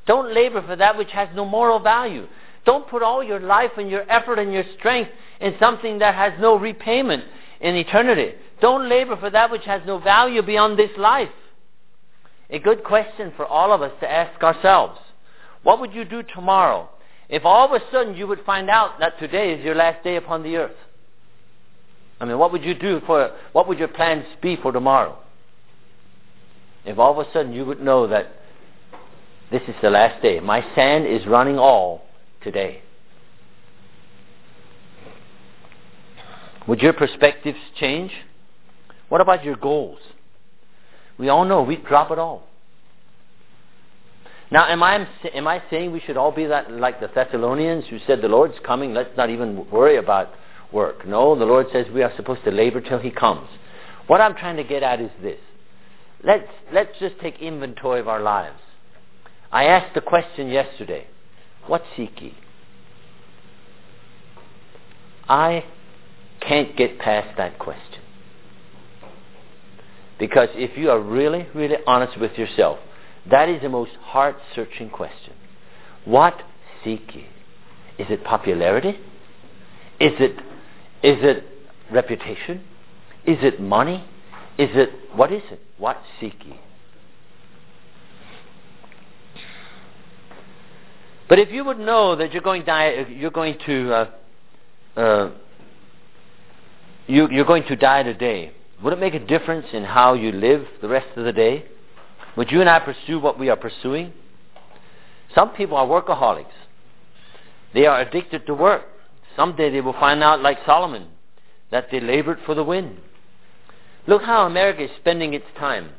[0.05, 2.27] Don't labor for that which has no moral value.
[2.65, 6.33] Don't put all your life and your effort and your strength in something that has
[6.39, 7.23] no repayment
[7.61, 8.33] in eternity.
[8.61, 11.29] Don't labor for that which has no value beyond this life.
[12.49, 14.99] A good question for all of us to ask ourselves.
[15.63, 16.89] What would you do tomorrow
[17.29, 20.15] if all of a sudden you would find out that today is your last day
[20.15, 20.75] upon the earth?
[22.19, 25.17] I mean, what would you do for, what would your plans be for tomorrow?
[26.85, 28.33] If all of a sudden you would know that
[29.51, 30.39] this is the last day.
[30.39, 32.03] My sand is running all
[32.41, 32.81] today.
[36.67, 38.11] Would your perspectives change?
[39.07, 39.99] What about your goals?
[41.17, 42.48] We all know we drop it all.
[44.51, 47.99] Now, am I, am I saying we should all be that, like the Thessalonians who
[48.07, 50.29] said, the Lord's coming, let's not even worry about
[50.71, 51.07] work?
[51.07, 53.47] No, the Lord says we are supposed to labor till He comes.
[54.07, 55.39] What I'm trying to get at is this.
[56.23, 58.59] Let's, let's just take inventory of our lives.
[59.51, 61.07] I asked the question yesterday,
[61.67, 62.35] what seek ye?
[65.27, 65.63] I
[66.41, 68.01] can't get past that question.
[70.17, 72.79] Because if you are really, really honest with yourself,
[73.29, 75.33] that is the most heart searching question.
[76.05, 76.41] What
[76.83, 77.27] seek ye?
[77.97, 78.99] Is it popularity?
[79.99, 80.39] Is it,
[81.03, 81.43] is it
[81.91, 82.63] reputation?
[83.25, 84.05] Is it money?
[84.57, 85.59] Is it, what is it?
[85.77, 86.59] What seek ye?
[91.27, 94.09] But if you would know that you're going, die, you're going to uh,
[94.99, 95.31] uh,
[97.09, 98.51] you, you're going to die today,
[98.83, 101.65] would it make a difference in how you live the rest of the day?
[102.39, 104.13] Would you and I pursue what we are pursuing?
[105.35, 106.45] Some people are workaholics.
[107.73, 108.83] They are addicted to work.
[109.35, 111.07] Someday they will find out, like Solomon,
[111.69, 112.95] that they labored for the wind.
[114.07, 115.89] Look how America is spending its time.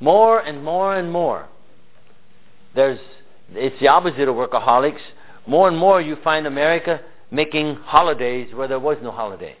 [0.00, 1.46] More and more and more.
[2.74, 3.00] There's,
[3.52, 5.02] it's the opposite of workaholics.
[5.46, 9.58] More and more you find America making holidays where there was no holiday.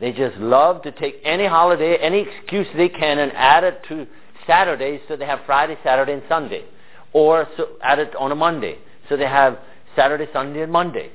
[0.00, 4.06] They just love to take any holiday, any excuse they can, and add it to
[4.46, 6.64] Saturdays so they have Friday, Saturday, and Sunday.
[7.12, 8.78] Or so add it on a Monday.
[9.08, 9.58] So they have
[9.96, 11.10] Saturday, Sunday, and Monday.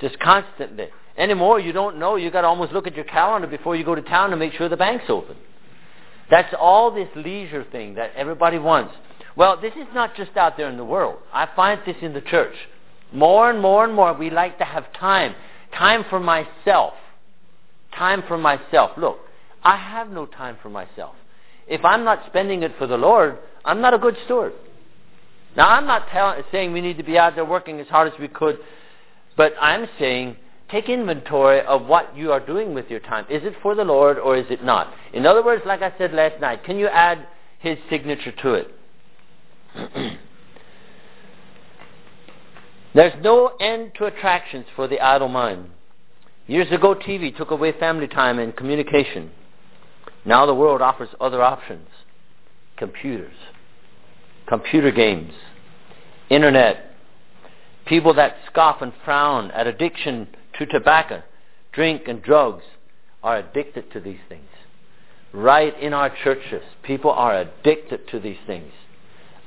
[0.00, 0.88] Just constantly.
[1.16, 2.16] Anymore, you don't know.
[2.16, 4.52] you got to almost look at your calendar before you go to town to make
[4.54, 5.36] sure the bank's open.
[6.30, 8.94] That's all this leisure thing that everybody wants.
[9.36, 11.18] Well, this is not just out there in the world.
[11.32, 12.54] I find this in the church.
[13.12, 15.34] More and more and more, we like to have time.
[15.76, 16.94] Time for myself.
[17.96, 18.92] Time for myself.
[18.96, 19.18] Look,
[19.62, 21.14] I have no time for myself.
[21.66, 24.52] If I'm not spending it for the Lord, I'm not a good steward.
[25.56, 28.18] Now, I'm not tell- saying we need to be out there working as hard as
[28.18, 28.58] we could,
[29.36, 30.36] but I'm saying
[30.70, 33.26] take inventory of what you are doing with your time.
[33.28, 34.92] Is it for the Lord or is it not?
[35.12, 37.26] In other words, like I said last night, can you add
[37.58, 38.74] His signature to it?
[42.94, 45.70] There's no end to attractions for the idle mind.
[46.46, 49.30] Years ago, TV took away family time and communication.
[50.24, 51.86] Now the world offers other options.
[52.76, 53.34] Computers,
[54.46, 55.32] computer games,
[56.30, 56.94] internet,
[57.84, 61.22] people that scoff and frown at addiction to tobacco,
[61.72, 62.64] drink, and drugs
[63.22, 64.48] are addicted to these things.
[65.32, 68.72] Right in our churches, people are addicted to these things.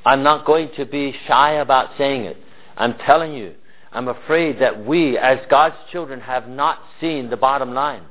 [0.05, 2.37] I'm not going to be shy about saying it.
[2.77, 3.53] I'm telling you,
[3.93, 8.03] I'm afraid that we, as God's children, have not seen the bottom line.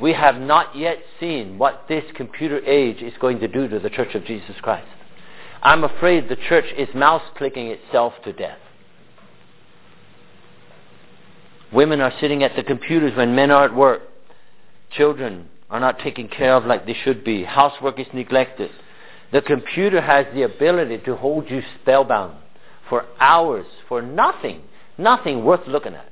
[0.00, 3.88] We have not yet seen what this computer age is going to do to the
[3.88, 4.88] Church of Jesus Christ.
[5.62, 8.58] I'm afraid the church is mouse clicking itself to death.
[11.72, 14.02] Women are sitting at the computers when men are at work.
[14.90, 17.44] Children are not taken care of like they should be.
[17.44, 18.70] Housework is neglected.
[19.32, 22.36] The computer has the ability to hold you spellbound
[22.88, 24.62] for hours for nothing,
[24.98, 26.10] nothing worth looking at.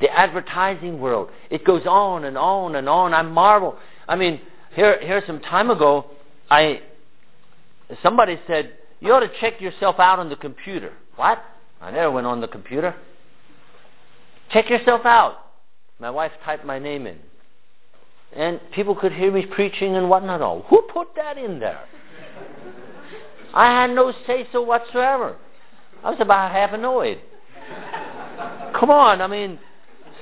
[0.00, 3.14] The advertising world, it goes on and on and on.
[3.14, 3.76] I marvel.
[4.06, 4.40] I mean,
[4.74, 6.06] here, here some time ago,
[6.50, 6.82] I
[8.02, 10.92] somebody said, you ought to check yourself out on the computer.
[11.16, 11.42] What?
[11.80, 12.94] I never went on the computer.
[14.50, 15.38] Check yourself out.
[15.98, 17.18] My wife typed my name in.
[18.34, 20.62] And people could hear me preaching and whatnot all.
[20.68, 21.80] Who put that in there?
[23.54, 25.36] I had no say so whatsoever.
[26.02, 27.20] I was about half annoyed.
[28.78, 29.58] Come on, I mean,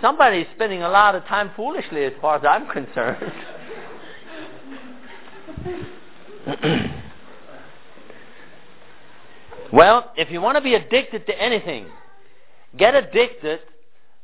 [0.00, 3.32] somebody's spending a lot of time foolishly as far as I'm concerned.
[9.72, 11.86] well, if you want to be addicted to anything,
[12.76, 13.60] get addicted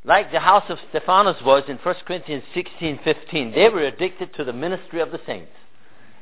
[0.04, 3.54] like the house of Stephanas was in 1 Corinthians 16:15.
[3.54, 5.52] They were addicted to the ministry of the saints.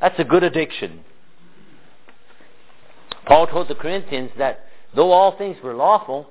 [0.00, 1.04] That's a good addiction.
[3.26, 6.26] Paul told the Corinthians that though all things were lawful,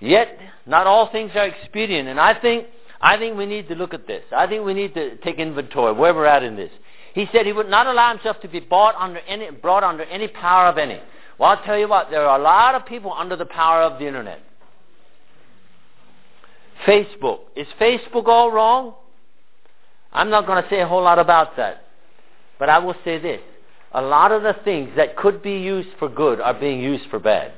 [0.00, 2.08] yet not all things are expedient.
[2.08, 2.66] And I think
[3.00, 4.22] I think we need to look at this.
[4.34, 6.70] I think we need to take inventory where we're at in this.
[7.14, 10.26] He said he would not allow himself to be bought under any, brought under any
[10.26, 11.00] power of any.
[11.38, 13.98] Well, I'll tell you what, there are a lot of people under the power of
[13.98, 14.40] the internet.
[16.86, 17.40] Facebook.
[17.54, 18.94] Is Facebook all wrong?
[20.12, 21.84] I'm not going to say a whole lot about that.
[22.58, 23.40] But I will say this.
[23.94, 27.18] A lot of the things that could be used for good are being used for
[27.18, 27.52] bad.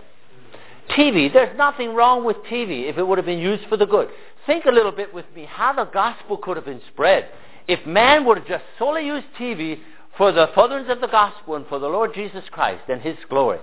[0.90, 4.09] TV, there's nothing wrong with TV if it would have been used for the good.
[4.46, 7.29] Think a little bit with me how the gospel could have been spread
[7.66, 9.81] if man would have just solely used TV
[10.16, 13.59] for the furtherance of the gospel and for the Lord Jesus Christ and His glory.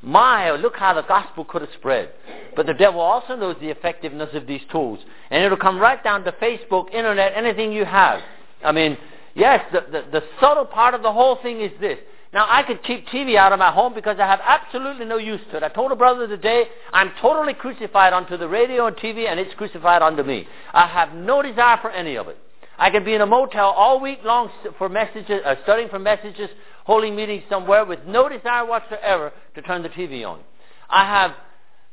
[0.00, 2.10] My, look how the gospel could have spread.
[2.54, 5.00] But the devil also knows the effectiveness of these tools.
[5.30, 8.20] And it'll come right down to Facebook, internet, anything you have.
[8.64, 8.96] I mean,
[9.34, 11.98] yes, the, the, the subtle part of the whole thing is this.
[12.32, 15.40] Now, I could keep TV out of my home because I have absolutely no use
[15.50, 15.62] to it.
[15.62, 19.54] I told a brother today, I'm totally crucified onto the radio and TV, and it's
[19.54, 20.46] crucified onto me.
[20.74, 22.36] I have no desire for any of it.
[22.76, 26.50] I can be in a motel all week long for messages, uh, studying for messages,
[26.84, 30.40] holding meetings somewhere with no desire whatsoever to turn the TV on.
[30.88, 31.32] I have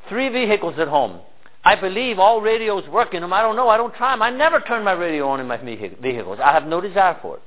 [0.10, 1.22] three vehicles at home.
[1.64, 3.34] I believe all radios work in them.
[3.34, 3.70] I don't know.
[3.70, 4.22] I don't try them.
[4.22, 6.40] I never turn my radio on in my vehicles.
[6.44, 7.42] I have no desire for it.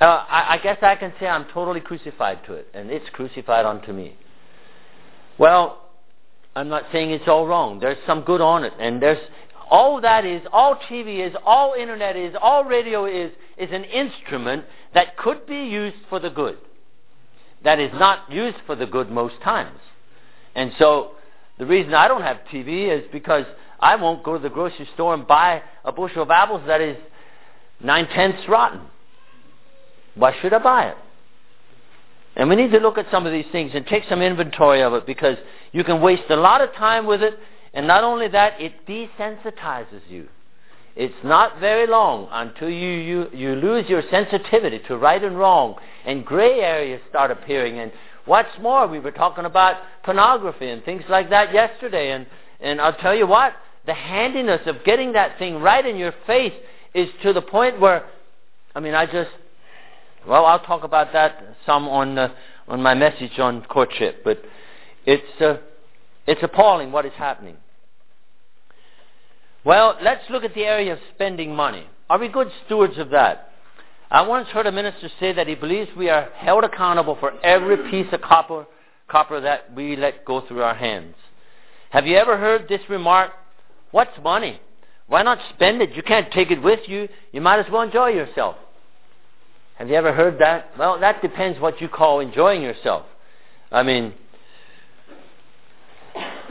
[0.00, 3.66] Uh, I, I guess I can say I'm totally crucified to it, and it's crucified
[3.66, 4.16] unto me.
[5.38, 5.90] Well,
[6.56, 7.80] I'm not saying it's all wrong.
[7.80, 9.18] There's some good on it, and there's
[9.70, 14.64] all that is, all TV is, all internet is, all radio is, is an instrument
[14.94, 16.58] that could be used for the good.
[17.62, 19.78] That is not used for the good most times.
[20.54, 21.12] And so,
[21.58, 23.44] the reason I don't have TV is because
[23.78, 26.96] I won't go to the grocery store and buy a bushel of apples that is
[27.80, 28.80] nine tenths rotten.
[30.20, 30.96] Why should I buy it?
[32.36, 34.94] And we need to look at some of these things and take some inventory of
[34.94, 35.36] it because
[35.72, 37.38] you can waste a lot of time with it
[37.72, 40.28] and not only that, it desensitizes you.
[40.96, 45.76] It's not very long until you, you, you lose your sensitivity to right and wrong,
[46.04, 47.78] and gray areas start appearing.
[47.78, 47.92] And
[48.24, 52.26] what's more, we were talking about pornography and things like that yesterday, and,
[52.60, 53.54] and I'll tell you what,
[53.86, 56.52] the handiness of getting that thing right in your face
[56.92, 58.04] is to the point where,
[58.74, 59.30] I mean, I just,
[60.26, 62.32] well, I'll talk about that some on, uh,
[62.68, 64.42] on my message on courtship, but
[65.06, 65.58] it's, uh,
[66.26, 67.56] it's appalling what is happening.
[69.64, 71.86] Well, let's look at the area of spending money.
[72.08, 73.52] Are we good stewards of that?
[74.10, 77.90] I once heard a minister say that he believes we are held accountable for every
[77.90, 78.66] piece of copper,
[79.08, 81.14] copper that we let go through our hands.
[81.90, 83.32] Have you ever heard this remark?
[83.90, 84.60] What's money?
[85.06, 85.94] Why not spend it?
[85.94, 87.08] You can't take it with you.
[87.32, 88.56] You might as well enjoy yourself.
[89.80, 90.72] Have you ever heard that?
[90.78, 93.06] Well, that depends what you call enjoying yourself.
[93.72, 94.12] I mean,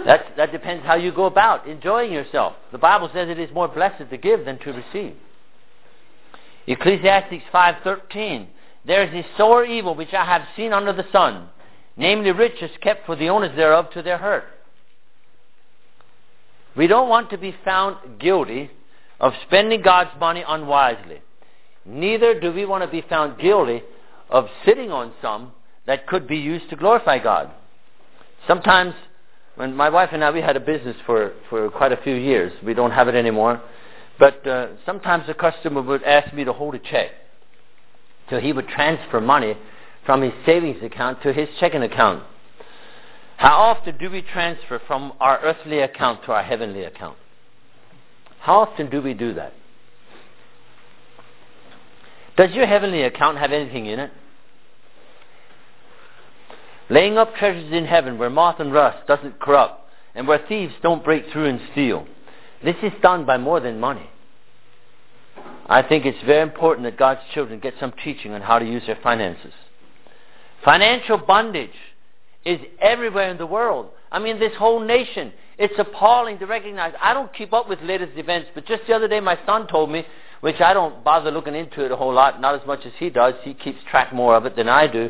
[0.03, 2.55] That, that depends how you go about enjoying yourself.
[2.71, 5.15] The Bible says it is more blessed to give than to receive.
[6.65, 8.47] Ecclesiastes 5.13
[8.88, 11.49] There is a sore evil which I have seen under the sun,
[11.97, 14.45] namely riches kept for the owners thereof to their hurt.
[16.75, 18.71] We don't want to be found guilty
[19.19, 21.21] of spending God's money unwisely.
[21.89, 23.81] Neither do we want to be found guilty
[24.29, 25.51] of sitting on some
[25.87, 27.49] that could be used to glorify God.
[28.47, 28.93] Sometimes,
[29.55, 32.53] when my wife and I, we had a business for, for quite a few years.
[32.63, 33.61] We don't have it anymore.
[34.19, 37.09] But uh, sometimes a customer would ask me to hold a check.
[38.29, 39.57] So he would transfer money
[40.05, 42.23] from his savings account to his checking account.
[43.37, 47.17] How often do we transfer from our earthly account to our heavenly account?
[48.41, 49.53] How often do we do that?
[52.39, 54.11] Does your heavenly account have anything in it?
[56.89, 59.81] Laying up treasures in heaven where moth and rust doesn't corrupt
[60.15, 62.07] and where thieves don't break through and steal.
[62.63, 64.09] This is done by more than money.
[65.67, 68.83] I think it's very important that God's children get some teaching on how to use
[68.87, 69.51] their finances.
[70.63, 71.75] Financial bondage
[72.45, 73.89] is everywhere in the world.
[74.13, 75.33] I mean, this whole nation.
[75.57, 76.93] It's appalling to recognize.
[77.01, 79.91] I don't keep up with latest events, but just the other day my son told
[79.91, 80.05] me,
[80.41, 83.09] which I don't bother looking into it a whole lot, not as much as he
[83.09, 83.33] does.
[83.43, 85.09] He keeps track more of it than I do.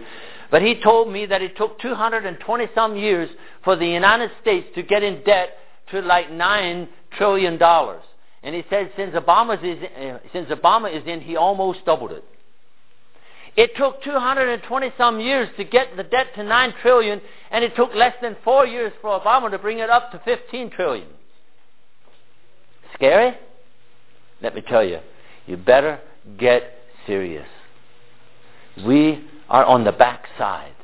[0.51, 3.29] But he told me that it took 220 some years
[3.63, 5.49] for the United States to get in debt
[5.91, 8.01] to like nine trillion dollars.
[8.41, 12.23] And he said since Obama is uh, since Obama is in, he almost doubled it.
[13.55, 17.19] It took 220 some years to get the debt to 9 trillion,
[17.51, 20.69] and it took less than four years for Obama to bring it up to 15
[20.69, 21.07] trillion.
[22.93, 23.35] Scary?
[24.41, 24.99] Let me tell you,
[25.49, 25.99] you better
[26.37, 26.61] get
[27.07, 27.47] serious.
[28.85, 30.75] We are on the backside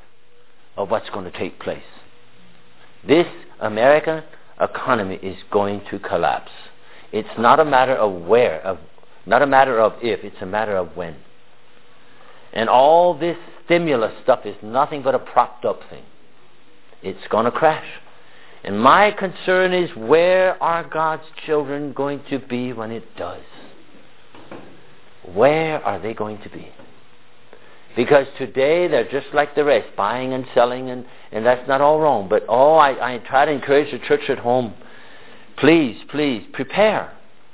[0.76, 1.84] of what's going to take place.
[3.07, 3.28] This
[3.59, 4.24] American
[4.59, 6.51] economy is going to collapse.
[7.11, 8.80] It's not a matter of where, of,
[9.28, 11.16] not a matter of if, it's a matter of when.
[12.51, 16.03] And all this stimulus stuff is nothing but a propped up thing.
[17.03, 17.86] It's going to crash.
[18.63, 23.43] And my concern is where are God's children going to be when it does?
[25.34, 26.69] Where are they going to be?
[27.95, 31.99] Because today they're just like the rest, buying and selling, and, and that's not all
[31.99, 32.28] wrong.
[32.28, 34.73] But oh, I, I try to encourage the church at home.
[35.57, 37.13] Please, please, prepare.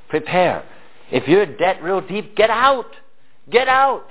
[0.09, 0.63] Prepare.
[1.11, 2.87] If you're in debt real deep, get out.
[3.49, 4.07] Get out.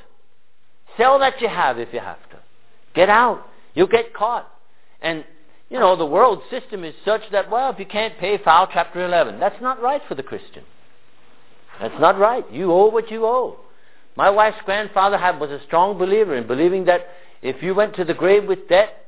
[0.97, 2.39] Sell that you have if you have to.
[2.95, 3.47] Get out.
[3.75, 4.49] You'll get caught.
[5.01, 5.25] And,
[5.69, 9.05] you know, the world system is such that, well, if you can't pay, file Chapter
[9.05, 9.41] 11.
[9.41, 10.65] That's not right for the Christian.
[11.81, 12.45] That's not right.
[12.53, 13.57] You owe what you owe.
[14.17, 17.07] My wife's grandfather had, was a strong believer in believing that
[17.43, 19.07] if you went to the grave with debt,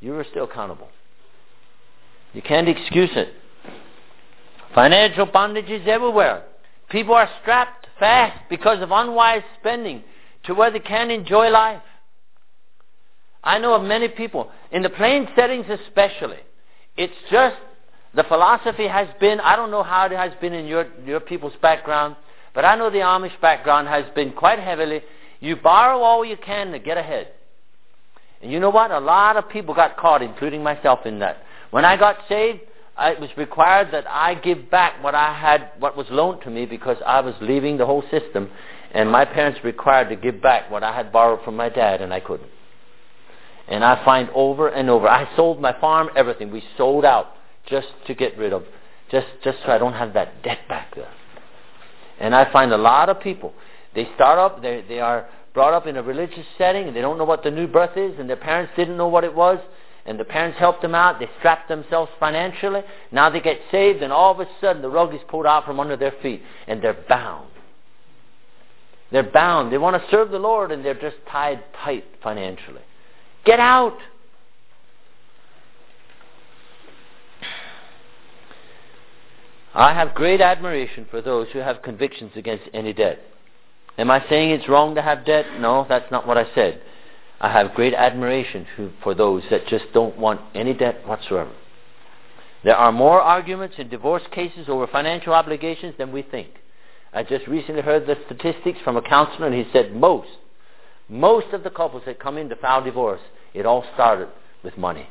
[0.00, 0.88] you were still accountable.
[2.32, 3.34] You can't excuse it.
[4.74, 6.44] Financial bondage is everywhere.
[6.88, 10.02] People are strapped fast because of unwise spending
[10.44, 11.82] to where they can't enjoy life.
[13.42, 16.38] I know of many people, in the plain settings especially,
[16.96, 17.56] it's just
[18.14, 21.52] the philosophy has been, I don't know how it has been in your, your people's
[21.62, 22.16] background,
[22.54, 25.02] but I know the Amish background has been quite heavily,
[25.38, 27.28] you borrow all you can to get ahead.
[28.42, 28.90] And you know what?
[28.90, 31.38] A lot of people got caught, including myself in that.
[31.70, 32.60] When I got saved,
[32.96, 36.50] uh, it was required that I give back what I had, what was loaned to
[36.50, 38.50] me because I was leaving the whole system.
[38.92, 42.12] And my parents required to give back what I had borrowed from my dad, and
[42.12, 42.50] I couldn't.
[43.68, 46.50] And I find over and over, I sold my farm, everything.
[46.50, 47.34] We sold out
[47.66, 48.64] just to get rid of,
[49.10, 51.10] just, just so I don't have that debt back there.
[52.18, 53.52] And I find a lot of people,
[53.94, 57.18] they start up, they, they are brought up in a religious setting, and they don't
[57.18, 59.58] know what the new birth is, and their parents didn't know what it was,
[60.06, 62.82] and the parents helped them out, they strapped themselves financially,
[63.12, 65.80] now they get saved, and all of a sudden the rug is pulled out from
[65.80, 67.48] under their feet, and they're bound.
[69.12, 69.72] They're bound.
[69.72, 72.82] They want to serve the Lord, and they're just tied tight financially.
[73.44, 73.96] Get out!
[79.74, 83.20] I have great admiration for those who have convictions against any debt.
[83.98, 85.46] Am I saying it's wrong to have debt?
[85.58, 86.80] No, that's not what I said.
[87.40, 88.66] I have great admiration
[89.02, 91.52] for those that just don't want any debt whatsoever.
[92.64, 96.48] There are more arguments in divorce cases over financial obligations than we think.
[97.12, 100.28] I just recently heard the statistics from a counselor, and he said most,
[101.08, 103.20] most of the couples that come in to file divorce,
[103.54, 104.28] it all started
[104.62, 105.08] with money.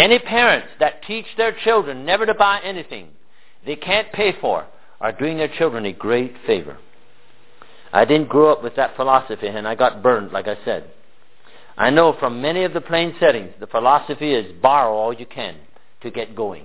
[0.00, 3.08] Any parents that teach their children never to buy anything
[3.66, 4.64] they can't pay for
[4.98, 6.78] are doing their children a great favor.
[7.92, 10.90] I didn't grow up with that philosophy and I got burned, like I said.
[11.76, 15.56] I know from many of the plain settings, the philosophy is borrow all you can
[16.00, 16.64] to get going.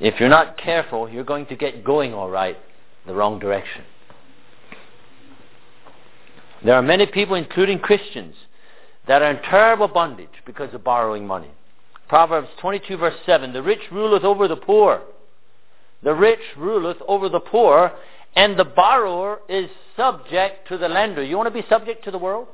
[0.00, 2.58] If you're not careful, you're going to get going all right
[3.06, 3.84] the wrong direction.
[6.62, 8.34] There are many people, including Christians,
[9.06, 11.50] that are in terrible bondage because of borrowing money.
[12.08, 15.02] Proverbs 22 verse 7, the rich ruleth over the poor.
[16.02, 17.92] The rich ruleth over the poor,
[18.36, 21.22] and the borrower is subject to the lender.
[21.22, 22.46] You want to be subject to the world?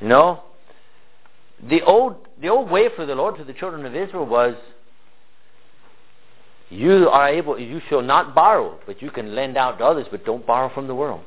[0.00, 0.42] No.
[1.68, 4.54] The old, the old way for the Lord to the children of Israel was
[6.68, 10.26] you are able, you shall not borrow, but you can lend out to others, but
[10.26, 11.22] don't borrow from the world.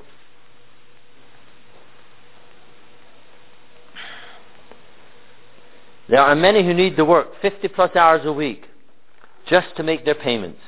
[6.09, 8.65] There are many who need to work 50 plus hours a week
[9.47, 10.59] just to make their payments.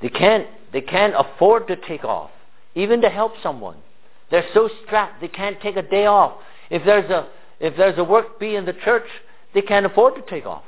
[0.00, 2.30] They can't, they can't afford to take off,
[2.74, 3.76] even to help someone.
[4.30, 6.38] They're so strapped they can't take a day off.
[6.70, 7.28] If there's a,
[7.60, 9.06] if there's a work bee in the church,
[9.54, 10.64] they can't afford to take off.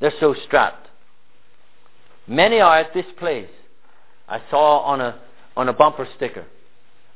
[0.00, 0.86] They're so strapped.
[2.26, 3.48] Many are at this place.
[4.28, 5.18] I saw on a,
[5.56, 6.44] on a bumper sticker.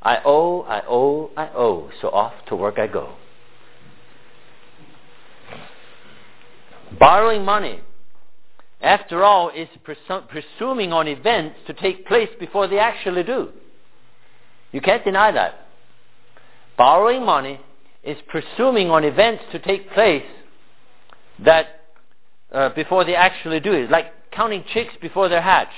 [0.01, 3.13] I owe, I owe, I owe, so off to work I go.
[6.99, 7.81] Borrowing money,
[8.81, 13.49] after all, is presu- presuming on events to take place before they actually do.
[14.71, 15.67] You can't deny that.
[16.77, 17.59] Borrowing money
[18.03, 20.25] is presuming on events to take place
[21.43, 21.67] that
[22.51, 23.73] uh, before they actually do.
[23.73, 25.71] It's like counting chicks before they're hatched.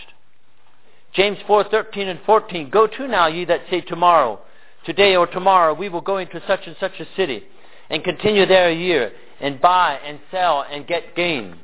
[1.14, 2.70] James 4:13 and 14.
[2.70, 4.40] Go to now, ye that say tomorrow,
[4.86, 7.44] today or tomorrow, we will go into such and such a city,
[7.90, 11.56] and continue there a year, and buy and sell and get gain.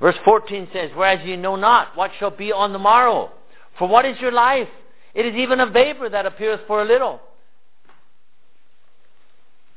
[0.00, 3.30] Verse 14 says, Whereas ye know not what shall be on the morrow.
[3.78, 4.68] For what is your life?
[5.14, 7.20] It is even a vapor that appeareth for a little,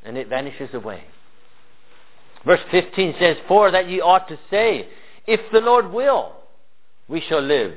[0.03, 1.03] and it vanishes away.
[2.45, 4.87] Verse 15 says, For that ye ought to say,
[5.25, 6.33] If the Lord will,
[7.07, 7.73] we shall live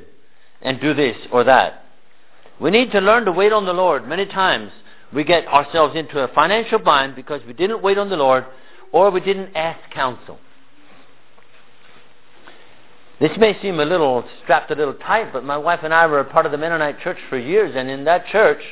[0.60, 1.84] and do this or that.
[2.60, 4.08] We need to learn to wait on the Lord.
[4.08, 4.70] Many times
[5.12, 8.44] we get ourselves into a financial bind because we didn't wait on the Lord
[8.94, 10.38] or we didn't ask counsel.
[13.20, 16.20] This may seem a little strapped a little tight, but my wife and I were
[16.20, 18.62] a part of the Mennonite church for years, and in that church,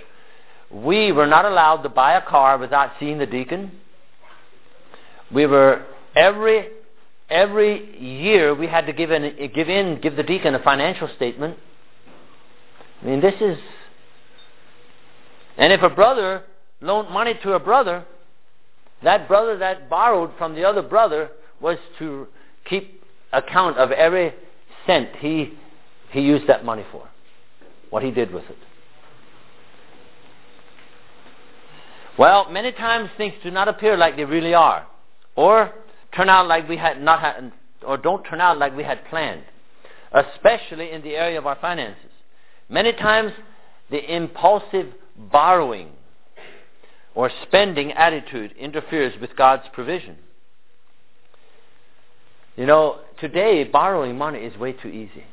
[0.71, 3.73] we were not allowed to buy a car without seeing the deacon.
[5.33, 6.69] We were every
[7.29, 11.59] every year we had to give in give in give the deacon a financial statement.
[13.03, 13.59] I mean, this is.
[15.57, 16.45] And if a brother
[16.81, 18.05] loaned money to a brother,
[19.05, 21.31] that brother that borrowed from the other brother
[21.61, 22.27] was to
[22.65, 24.35] keep account of every
[24.87, 25.53] cent he,
[26.11, 27.09] he used that money for,
[27.91, 28.59] what he did with it.
[32.19, 34.87] Well, many times things do not appear like they really are,
[35.35, 35.73] or
[36.15, 37.53] turn out like we had not had,
[37.87, 39.45] or don't turn out like we had planned,
[40.13, 42.11] especially in the area of our finances.
[42.69, 43.33] Many times,
[43.91, 45.91] the impulsive borrowing
[47.15, 50.17] or spending attitude interferes with God's provision.
[52.57, 55.25] You know, today borrowing money is way too easy.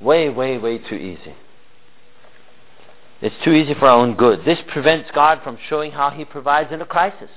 [0.00, 1.34] Way, way, way too easy.
[3.20, 4.44] It's too easy for our own good.
[4.44, 7.28] This prevents God from showing how He provides in a crisis.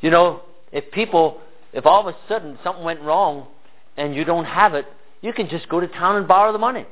[0.00, 0.42] You know,
[0.72, 1.40] if people,
[1.72, 3.46] if all of a sudden something went wrong
[3.96, 4.86] and you don't have it,
[5.20, 6.86] you can just go to town and borrow the money.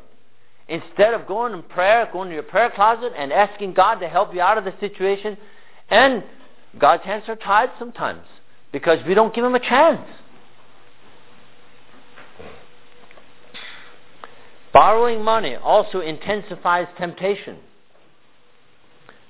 [0.68, 4.34] Instead of going in prayer, going to your prayer closet and asking God to help
[4.34, 5.36] you out of the situation,
[5.90, 6.22] and
[6.78, 8.22] God's hands are tied sometimes
[8.72, 10.06] because we don't give Him a chance.
[14.72, 17.58] Borrowing money also intensifies temptation.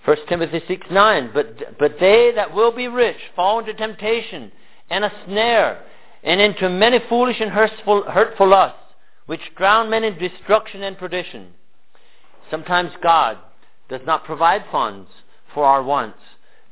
[0.05, 1.31] 1 Timothy 6 9.
[1.35, 4.53] But, but they that will be rich fall into temptation
[4.91, 5.83] and a snare,
[6.23, 8.79] and into many foolish and hurtful, hurtful lusts,
[9.27, 11.49] which drown men in destruction and perdition.
[12.51, 13.39] Sometimes God
[13.89, 15.09] does not provide funds
[15.55, 16.19] for our wants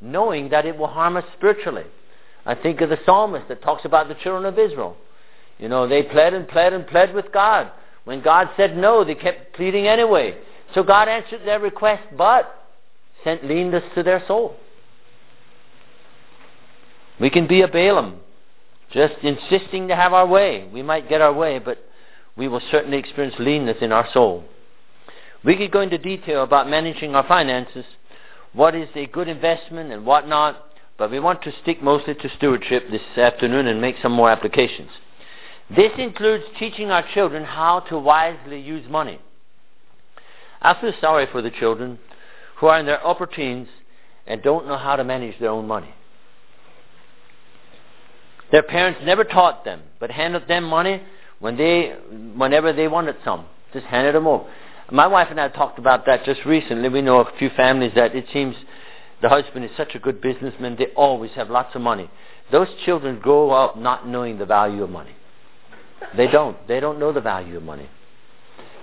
[0.00, 1.84] knowing that it will harm us spiritually.
[2.46, 4.96] I think of the psalmist that talks about the children of Israel.
[5.58, 7.70] You know, they pled and pled and pled with God.
[8.04, 10.36] When God said no, they kept pleading anyway.
[10.74, 12.66] So God answered their request, but
[13.24, 14.56] sent leanness to their soul.
[17.20, 18.20] We can be a Balaam,
[18.90, 20.68] just insisting to have our way.
[20.72, 21.78] We might get our way, but
[22.36, 24.44] we will certainly experience leanness in our soul.
[25.44, 27.84] We could go into detail about managing our finances,
[28.52, 30.66] what is a good investment and what not,
[30.98, 34.90] but we want to stick mostly to stewardship this afternoon and make some more applications.
[35.74, 39.20] This includes teaching our children how to wisely use money.
[40.60, 41.98] I feel sorry for the children
[42.56, 43.68] who are in their upper teens
[44.26, 45.94] and don't know how to manage their own money.
[48.52, 51.02] Their parents never taught them, but handed them money
[51.38, 51.96] when they,
[52.36, 53.46] whenever they wanted some.
[53.72, 54.44] Just handed them over.
[54.90, 56.88] My wife and I talked about that just recently.
[56.88, 58.56] We know a few families that it seems
[59.22, 62.10] the husband is such a good businessman, they always have lots of money.
[62.50, 65.14] Those children grow up not knowing the value of money.
[66.16, 66.56] They don't.
[66.66, 67.88] They don't know the value of money.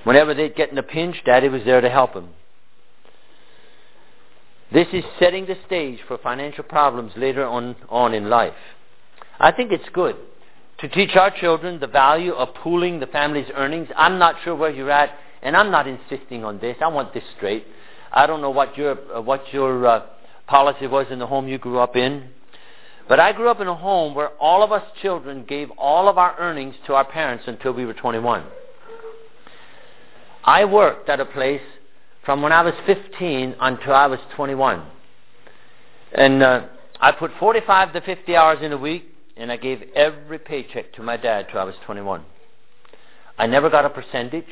[0.03, 2.30] Whenever they get in a pinch, daddy was there to help them.
[4.72, 8.53] This is setting the stage for financial problems later on, on in life.
[9.39, 10.16] I think it's good
[10.80, 13.88] to teach our children the value of pooling the family's earnings.
[13.95, 16.78] I'm not sure where you're at, and I'm not insisting on this.
[16.82, 17.66] I want this straight.
[18.12, 20.06] I don't know what your uh, what your uh,
[20.48, 22.30] policy was in the home you grew up in,
[23.08, 26.18] but I grew up in a home where all of us children gave all of
[26.18, 28.44] our earnings to our parents until we were 21.
[30.44, 31.62] I worked at a place
[32.26, 34.86] from when I was 15 until I was 21.
[36.14, 36.66] And uh,
[37.00, 41.04] I put 45 to 50 hours in a week, and I gave every paycheck to
[41.04, 42.24] my dad till I was 21.
[43.38, 44.46] I never got a percentage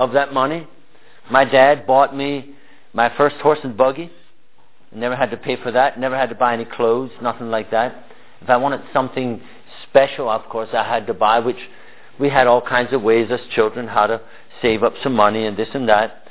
[0.00, 0.66] of that money.
[1.30, 2.54] My dad bought me
[2.94, 4.10] my first horse and buggy.
[4.92, 6.00] Never had to pay for that.
[6.00, 8.06] Never had to buy any clothes, nothing like that.
[8.40, 9.42] If I wanted something
[9.88, 11.58] special, of course, I had to buy, which
[12.18, 14.22] we had all kinds of ways as children how to
[14.62, 16.26] save up some money and this and that.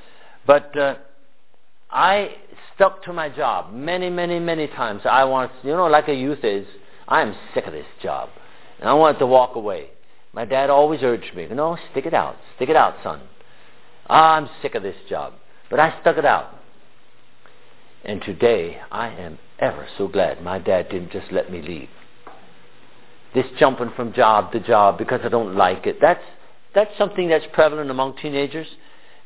[0.48, 0.96] But uh,
[1.92, 2.32] I
[2.76, 5.04] stuck to my job many, many, many times.
[5.06, 6.66] I want, you know, like a youth is,
[7.08, 8.30] I am sick of this job.
[8.80, 9.90] And I wanted to walk away.
[10.34, 12.36] My dad always urged me, you know, stick it out.
[12.56, 13.22] Stick it out, son.
[14.10, 15.34] I'm sick of this job.
[15.70, 16.56] But I stuck it out.
[18.04, 21.90] And today, I am ever so glad my dad didn't just let me leave.
[23.36, 26.24] This jumping from job to job because I don't like it, that's,
[26.74, 28.68] that's something that's prevalent among teenagers.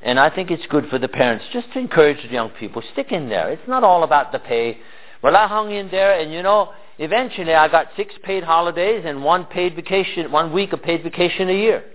[0.02, 3.14] And I think it's good for the parents just to encourage the young people, stick
[3.14, 3.52] in there.
[3.52, 4.80] It's not all about the pay.
[5.22, 9.24] Well, I hung in there, and you know, eventually I got six paid holidays and
[9.24, 11.86] one paid vacation, one week of paid vacation a year.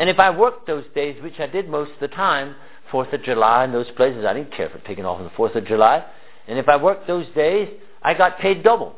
[0.00, 2.56] And if I worked those days, which I did most of the time,
[2.90, 5.54] Fourth of July and those places, I didn't care for taking off on the Fourth
[5.54, 6.02] of July.
[6.48, 7.68] And if I worked those days,
[8.02, 8.96] I got paid double.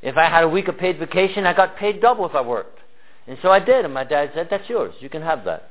[0.00, 2.78] If I had a week of paid vacation, I got paid double if I worked.
[3.26, 4.94] And so I did, and my dad said, "That's yours.
[5.00, 5.68] You can have that."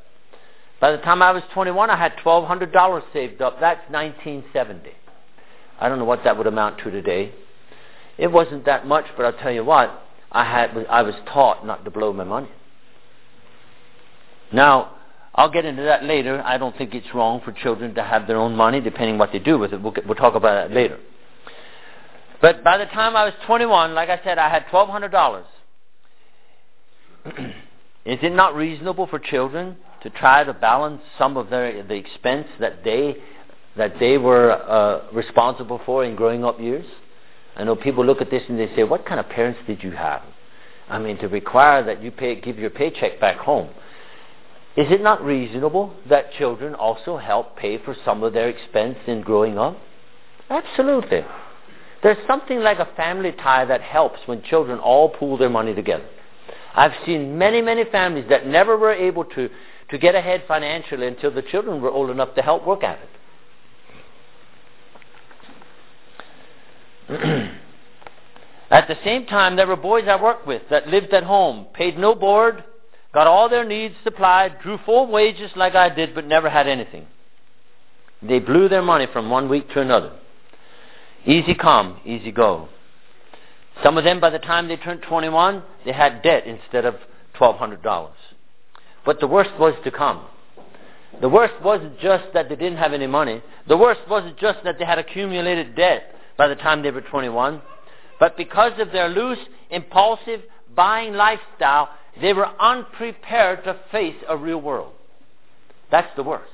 [0.80, 3.60] By the time I was 21, I had $1,200 saved up.
[3.60, 4.92] That's 1970.
[5.80, 7.34] I don't know what that would amount to today.
[8.20, 11.84] It wasn't that much, but I'll tell you what, I, had, I was taught not
[11.84, 12.50] to blow my money.
[14.54, 14.96] Now,
[15.34, 16.42] I'll get into that later.
[16.46, 19.40] I don't think it's wrong for children to have their own money, depending what they
[19.40, 19.82] do with it.
[19.82, 21.00] We'll, we'll talk about that later.
[22.42, 25.44] But by the time I was 21, like I said, I had $1,200.
[28.04, 32.48] Is it not reasonable for children to try to balance some of their, the expense
[32.60, 33.16] that they,
[33.78, 36.86] that they were uh, responsible for in growing up years?
[37.56, 39.92] I know people look at this and they say, what kind of parents did you
[39.92, 40.24] have?
[40.90, 43.70] I mean, to require that you pay, give your paycheck back home.
[44.78, 49.22] Is it not reasonable that children also help pay for some of their expense in
[49.22, 49.78] growing up?
[50.50, 51.26] Absolutely.
[52.04, 56.06] There's something like a family tie that helps when children all pool their money together.
[56.74, 59.50] I've seen many, many families that never were able to
[59.90, 62.98] to get ahead financially until the children were old enough to help work at
[67.10, 67.52] it.
[68.72, 71.98] at the same time, there were boys I worked with that lived at home, paid
[71.98, 72.64] no board,
[73.14, 77.08] got all their needs supplied, drew full wages like I did, but never had anything.
[78.22, 80.14] They blew their money from one week to another.
[81.26, 82.70] Easy come, easy go.
[83.84, 86.96] Some of them, by the time they turned 21, they had debt instead of
[87.40, 88.10] $1,200.
[89.06, 90.26] But the worst was to come.
[91.20, 93.42] The worst wasn't just that they didn't have any money.
[93.68, 97.62] The worst wasn't just that they had accumulated debt by the time they were 21.
[98.20, 99.40] But because of their loose,
[99.70, 100.42] impulsive
[100.76, 101.90] buying lifestyle,
[102.20, 104.94] they were unprepared to face a real world.
[105.90, 106.52] That's the worst.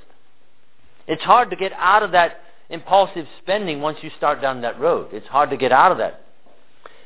[1.08, 5.10] It's hard to get out of that impulsive spending once you start down that road.
[5.14, 6.22] It's hard to get out of that.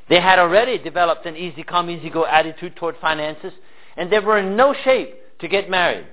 [0.09, 3.53] They had already developed an easy come, easy go attitude toward finances,
[3.95, 6.05] and they were in no shape to get married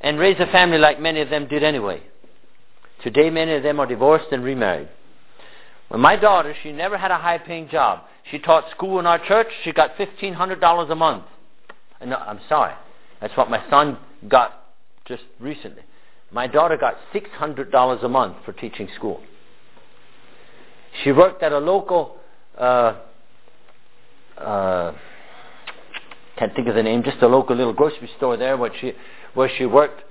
[0.00, 2.02] and raise a family like many of them did anyway.
[3.02, 4.88] Today, many of them are divorced and remarried.
[5.90, 8.00] My daughter, she never had a high paying job.
[8.30, 9.48] She taught school in our church.
[9.62, 11.24] She got $1,500 a month.
[12.04, 12.74] No, I'm sorry.
[13.20, 14.64] That's what my son got
[15.06, 15.82] just recently.
[16.30, 19.20] My daughter got $600 a month for teaching school.
[21.02, 22.16] She worked at a local
[22.58, 22.94] uh,
[24.38, 24.92] uh,
[26.36, 28.92] can't think of the name, just a local little grocery store there where she
[29.34, 30.02] where she worked,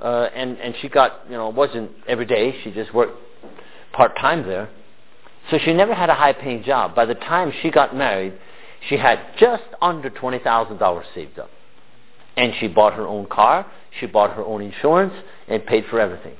[0.00, 2.54] uh, and and she got you know it wasn't every day.
[2.62, 3.16] She just worked
[3.92, 4.70] part-time there.
[5.50, 6.94] So she never had a high-paying job.
[6.94, 8.32] By the time she got married,
[8.88, 11.50] she had just under $20,000 saved up.
[12.36, 13.66] And she bought her own car,
[14.00, 15.12] she bought her own insurance,
[15.48, 16.36] and paid for everything.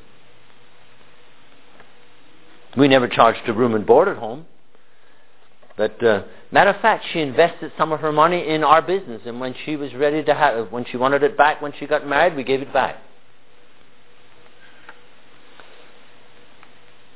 [2.77, 4.47] We never charged a room and board at home.
[5.77, 9.41] But uh, matter of fact, she invested some of her money in our business, and
[9.41, 12.37] when she was ready to have, when she wanted it back, when she got married,
[12.37, 12.97] we gave it back.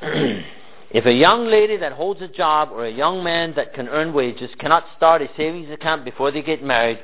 [0.91, 4.13] if a young lady that holds a job or a young man that can earn
[4.13, 6.99] wages cannot start a savings account before they get married,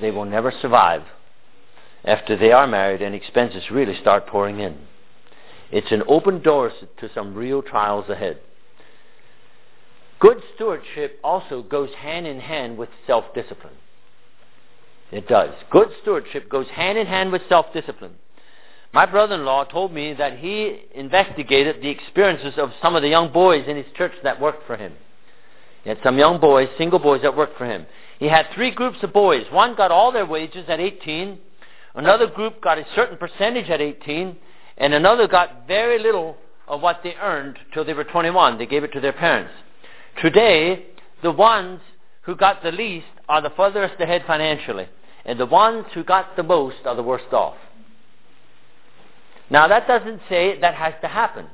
[0.00, 1.02] they will never survive
[2.04, 4.76] after they are married and expenses really start pouring in.
[5.70, 8.38] It's an open door to some real trials ahead.
[10.20, 13.74] Good stewardship also goes hand in hand with self-discipline.
[15.10, 15.54] It does.
[15.70, 18.14] Good stewardship goes hand in hand with self-discipline.
[18.92, 23.64] My brother-in-law told me that he investigated the experiences of some of the young boys
[23.68, 24.94] in his church that worked for him.
[25.84, 27.86] He had some young boys, single boys that worked for him.
[28.18, 29.44] He had three groups of boys.
[29.50, 31.38] One got all their wages at 18.
[31.94, 34.36] Another group got a certain percentage at 18.
[34.78, 36.36] And another got very little
[36.66, 38.58] of what they earned till they were 21.
[38.58, 39.52] They gave it to their parents.
[40.20, 40.86] Today,
[41.22, 41.80] the ones
[42.22, 44.88] who got the least are the furthest ahead financially,
[45.24, 47.56] and the ones who got the most are the worst off.
[49.50, 51.46] Now, that doesn't say that has to happen.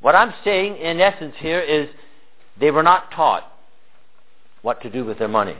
[0.00, 1.88] What I'm saying, in essence, here is
[2.58, 3.44] they were not taught
[4.62, 5.56] what to do with their money.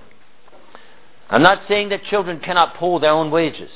[1.30, 3.70] I'm not saying that children cannot pull their own wages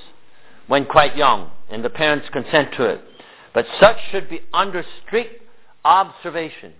[0.66, 3.00] when quite young and the parents consent to it,
[3.54, 5.42] but such should be under strict
[5.84, 6.72] observation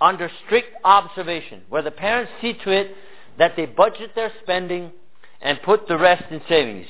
[0.00, 2.94] under strict observation, where the parents see to it
[3.38, 4.92] that they budget their spending
[5.40, 6.86] and put the rest in savings.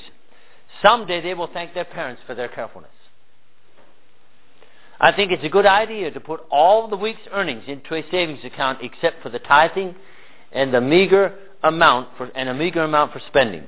[0.81, 2.91] Someday they will thank their parents for their carefulness.
[4.99, 8.43] I think it's a good idea to put all the week's earnings into a savings
[8.43, 9.95] account except for the tithing
[10.51, 13.63] and the meager amount for, and a meager amount for spending.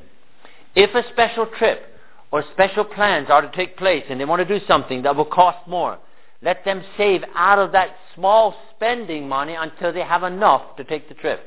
[0.76, 1.84] If a special trip
[2.32, 5.26] or special plans are to take place and they want to do something that will
[5.26, 6.00] cost more,
[6.42, 11.10] let them save out of that small spending money until they have enough to take
[11.10, 11.42] the trip.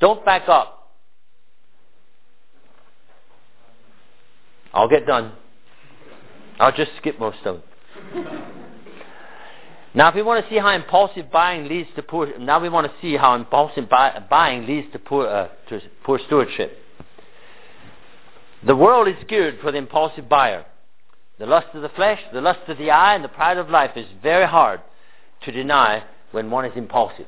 [0.00, 0.90] Don't back up.
[4.72, 5.32] I'll get done.
[6.58, 8.52] I'll just skip most of it.
[9.96, 12.86] now, if we want to see how impulsive buying leads to poor, now we want
[12.86, 16.78] to see how impulsive buy, buying leads to poor, uh, to poor stewardship.
[18.66, 20.66] The world is geared for the impulsive buyer.
[21.38, 23.92] The lust of the flesh, the lust of the eye, and the pride of life
[23.96, 24.82] is very hard
[25.46, 27.26] to deny when one is impulsive.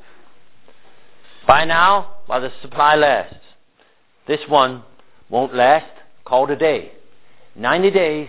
[1.46, 3.34] Buy now while the supply lasts.
[4.26, 4.82] This one
[5.30, 5.90] won't last.
[6.26, 6.92] Call today.
[7.56, 8.28] 90 days,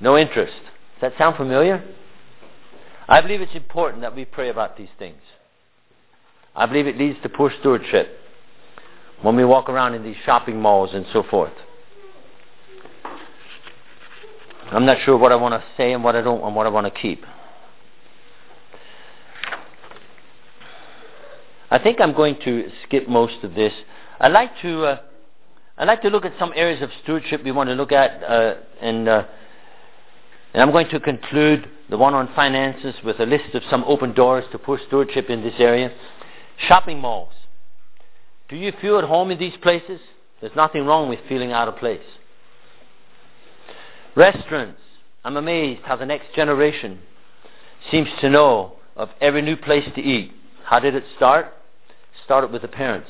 [0.00, 0.56] no interest.
[1.00, 1.84] Does that sound familiar?
[3.08, 5.20] I believe it's important that we pray about these things.
[6.56, 8.18] I believe it leads to poor stewardship
[9.22, 11.52] when we walk around in these shopping malls and so forth.
[14.70, 16.70] I'm not sure what I want to say and what I don't and what I
[16.70, 17.24] want to keep.
[21.70, 23.72] I think I'm going to skip most of this.
[24.20, 24.98] I'd like to uh,
[25.76, 28.54] I'd like to look at some areas of stewardship we want to look at, uh,
[28.80, 29.24] and uh,
[30.52, 34.14] and I'm going to conclude the one on finances with a list of some open
[34.14, 35.92] doors to push stewardship in this area.
[36.66, 37.32] Shopping malls.
[38.48, 40.00] Do you feel at home in these places?
[40.40, 42.00] There's nothing wrong with feeling out of place.
[44.14, 44.80] Restaurants.
[45.24, 47.00] I'm amazed how the next generation
[47.90, 50.32] seems to know of every new place to eat.
[50.64, 51.52] How did it start?
[52.24, 53.08] Started with the parents.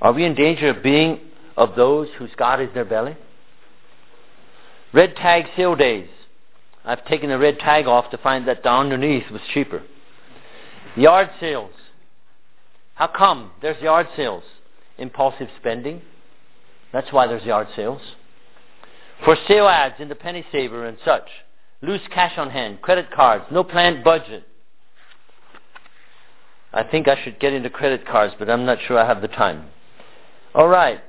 [0.00, 1.20] Are we in danger of being
[1.56, 3.16] of those whose God is their belly?
[4.92, 6.08] Red tag sale days.
[6.86, 9.82] I've taken the red tag off to find that down underneath was cheaper.
[10.96, 11.72] Yard sales.
[12.94, 14.44] How come there's yard sales?
[14.96, 16.00] Impulsive spending.
[16.92, 18.00] That's why there's yard sales.
[19.24, 21.28] For sale ads in the penny saver and such.
[21.82, 24.44] Loose cash on hand, credit cards, no planned budget.
[26.72, 29.28] I think I should get into credit cards, but I'm not sure I have the
[29.28, 29.66] time.
[30.54, 31.00] All right.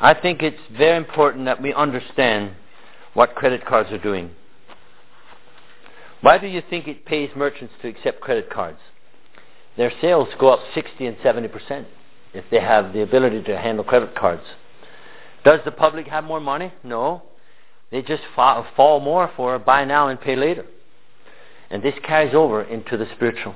[0.00, 2.52] I think it's very important that we understand
[3.14, 4.30] what credit cards are doing.
[6.20, 8.78] Why do you think it pays merchants to accept credit cards?
[9.76, 11.86] Their sales go up 60 and 70 percent
[12.32, 14.42] if they have the ability to handle credit cards.
[15.44, 16.72] Does the public have more money?
[16.82, 17.22] No.
[17.90, 20.66] They just fall more for buy now and pay later.
[21.70, 23.54] And this carries over into the spiritual.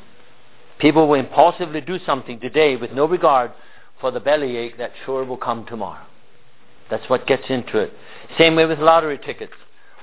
[0.79, 3.53] People will impulsively do something today with no regard
[4.01, 6.05] for the bellyache that sure will come tomorrow.
[6.91, 7.93] That's what gets into it.
[8.39, 9.53] Same way with lottery tickets.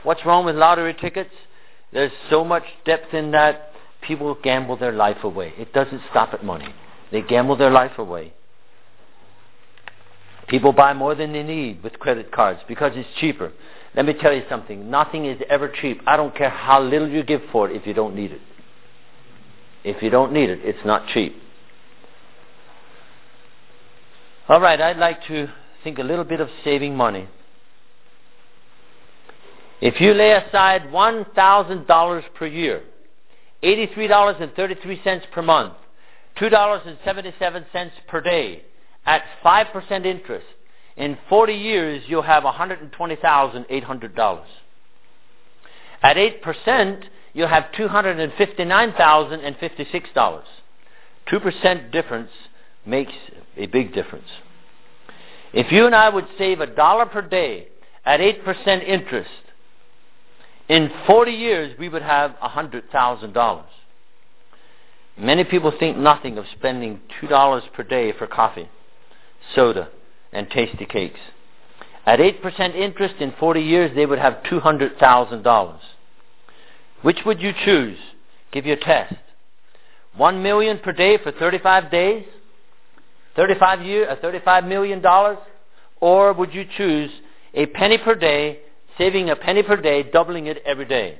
[0.03, 1.31] What's wrong with lottery tickets?
[1.91, 3.71] There's so much depth in that
[4.01, 5.53] people gamble their life away.
[5.57, 6.73] It doesn't stop at money.
[7.11, 8.33] They gamble their life away.
[10.47, 13.51] People buy more than they need with credit cards because it's cheaper.
[13.95, 14.91] Let me tell you something.
[14.91, 16.01] Nothing is ever cheap.
[16.05, 18.41] I don't care how little you give for it if you don't need it.
[19.83, 21.35] If you don't need it, it's not cheap.
[24.47, 25.47] All right, I'd like to
[25.83, 27.27] think a little bit of saving money.
[29.81, 32.83] If you lay aside $1,000 per year,
[33.63, 35.73] $83.33 per month,
[36.39, 38.61] $2.77 per day,
[39.07, 40.45] at 5% interest,
[40.95, 44.43] in 40 years you'll have $120,800.
[46.03, 50.43] At 8%, you'll have $259,056.
[51.31, 52.29] 2% difference
[52.85, 53.13] makes
[53.57, 54.27] a big difference.
[55.53, 57.67] If you and I would save a dollar per day
[58.05, 59.29] at 8% interest,
[60.67, 63.63] in 40 years we would have $100,000.
[65.17, 68.69] Many people think nothing of spending $2 per day for coffee,
[69.53, 69.89] soda,
[70.33, 71.19] and tasty cakes.
[72.05, 75.79] At 8% interest in 40 years, they would have $200,000.
[77.01, 77.97] Which would you choose?
[78.51, 79.15] Give you a test.
[80.15, 82.25] One million per day for 35 days?
[83.35, 85.37] 35 year, uh, 35 million dollars?
[86.01, 87.09] Or would you choose
[87.53, 88.59] a penny per day,
[88.97, 91.19] saving a penny per day, doubling it every day?